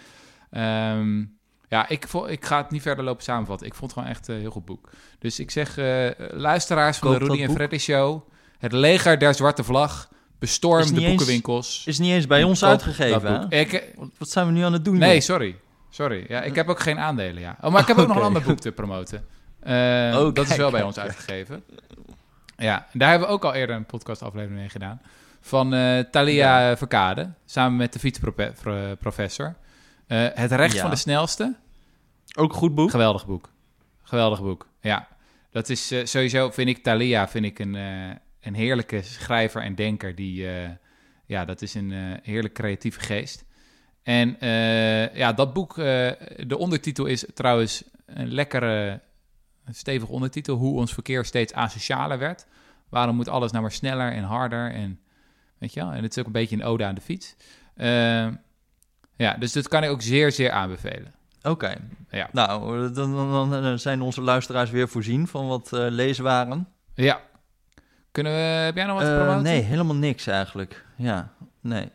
[0.50, 1.24] Ehm,
[1.68, 3.66] ja, ik, ik ga het niet verder lopen samenvatten.
[3.66, 4.90] Ik vond het gewoon echt een heel goed boek.
[5.18, 7.50] Dus ik zeg, eh, luisteraars van de Rudy en.
[7.50, 8.22] Freddy Show...
[8.58, 10.08] Het leger der zwarte vlag...
[10.38, 11.82] Bestorm de eens- boekenwinkels.
[11.86, 13.46] Is niet eens bij ons uitgegeven.
[13.50, 14.98] Ik, Wat, zijn we nu aan het doen?
[14.98, 15.56] Nee, sorry.
[15.90, 16.24] Sorry.
[16.28, 17.56] Ja, ik heb ook geen aandelen, ja.
[17.60, 19.26] Oh, maar ik heb ook nog een ander boek te promoten.
[19.60, 19.74] Eh,
[20.18, 21.62] Oh, dat is wel bij kijk, ons uitgegeven.
[22.60, 25.00] Ja, daar hebben we ook al eerder een podcastaflevering mee gedaan.
[25.40, 29.54] Van eh Thalia Verkade, samen met de fietsprofessor.
[30.06, 30.80] Eh het recht Ja.
[30.80, 31.54] van de snelste.
[32.36, 32.90] Ook een goed boek?
[32.90, 33.50] Geweldig boek.
[34.02, 35.08] Geweldig boek, ja.
[35.50, 37.74] Dat is eh, sowieso, vind ik, Thalia vind ik een,
[38.40, 40.14] een heerlijke schrijver en denker.
[40.14, 40.46] Die,
[41.26, 43.44] ja, dat is een heerlijk creatieve geest.
[44.02, 44.36] En
[45.14, 49.00] ja, dat boek, de ondertitel is trouwens een lekkere,
[49.68, 50.56] een stevige ondertitel.
[50.56, 52.46] Hoe ons verkeer steeds asocialer werd.
[52.88, 54.72] Waarom moet alles nou maar sneller en harder?
[54.72, 55.00] En,
[55.58, 55.92] weet je wel?
[55.92, 57.34] en het is ook een beetje een ode aan de fiets.
[57.74, 58.26] Eh,
[59.16, 61.14] ja, dus dat kan ik ook zeer, zeer aanbevelen.
[61.42, 61.74] Oké.
[62.10, 62.28] Ja.
[62.32, 66.68] Nou, dan, dan, dan zijn onze luisteraars weer voorzien van wat eh leeswaren.
[66.94, 67.20] Ja.
[68.12, 69.42] Kunnen we, heb jij nog wat promoten?
[69.42, 70.84] nee, helemaal niks eigenlijk.
[70.96, 71.90] Ja, nee.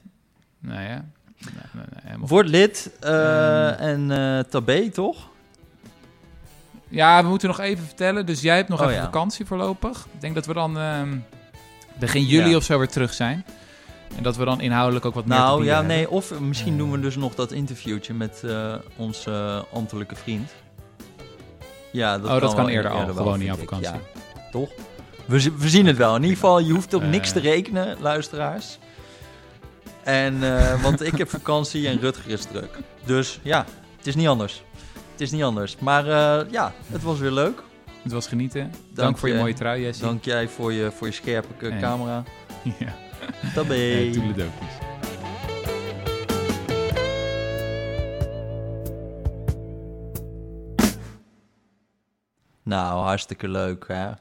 [0.59, 1.05] Nee, ja.
[1.37, 4.09] Nee, nee, nee, helemaal Word lid eh, Ehm.
[4.09, 5.29] en tabé, toch?
[6.93, 8.25] Ja, we moeten nog even vertellen.
[8.25, 9.03] Dus jij hebt nog Oh, even ja.
[9.03, 10.07] vakantie voorlopig.
[10.13, 11.17] Ik denk dat we dan ehm,
[11.99, 12.55] begin juli Ja.
[12.55, 13.45] of zo weer terug zijn.
[14.17, 15.87] En dat we dan inhoudelijk ook wat meer te Nou ja, hebben.
[15.95, 20.51] nee, of misschien doen we dus nog dat interviewtje met eh, onze eh, ambtelijke vriend.
[21.91, 23.87] Ja, dat Oh, dat kan wel eerder al, gewoon niet aan vakantie.
[23.87, 23.99] Ja,
[24.51, 24.69] toch?
[25.25, 26.15] We, zi- we zien het wel.
[26.15, 27.07] In ieder geval, je hoeft op Eh.
[27.09, 28.77] niks te rekenen, luisteraars.
[30.03, 32.77] En, eh, want ik heb vakantie en Rutger is druk.
[33.05, 33.65] Dus ja,
[33.97, 34.63] het is niet anders
[35.23, 35.77] is niet anders.
[35.77, 37.63] Maar eh, ja, het was weer leuk.
[38.01, 38.71] Het was genieten.
[38.93, 40.05] Dank, voor je, mooie trui, Jessie.
[40.05, 42.23] Dank jij voor je, voor je scherpe camera.
[42.79, 42.93] Ja.
[43.53, 44.11] Tabé.
[52.63, 54.11] Nou, hartstikke leuk, hè?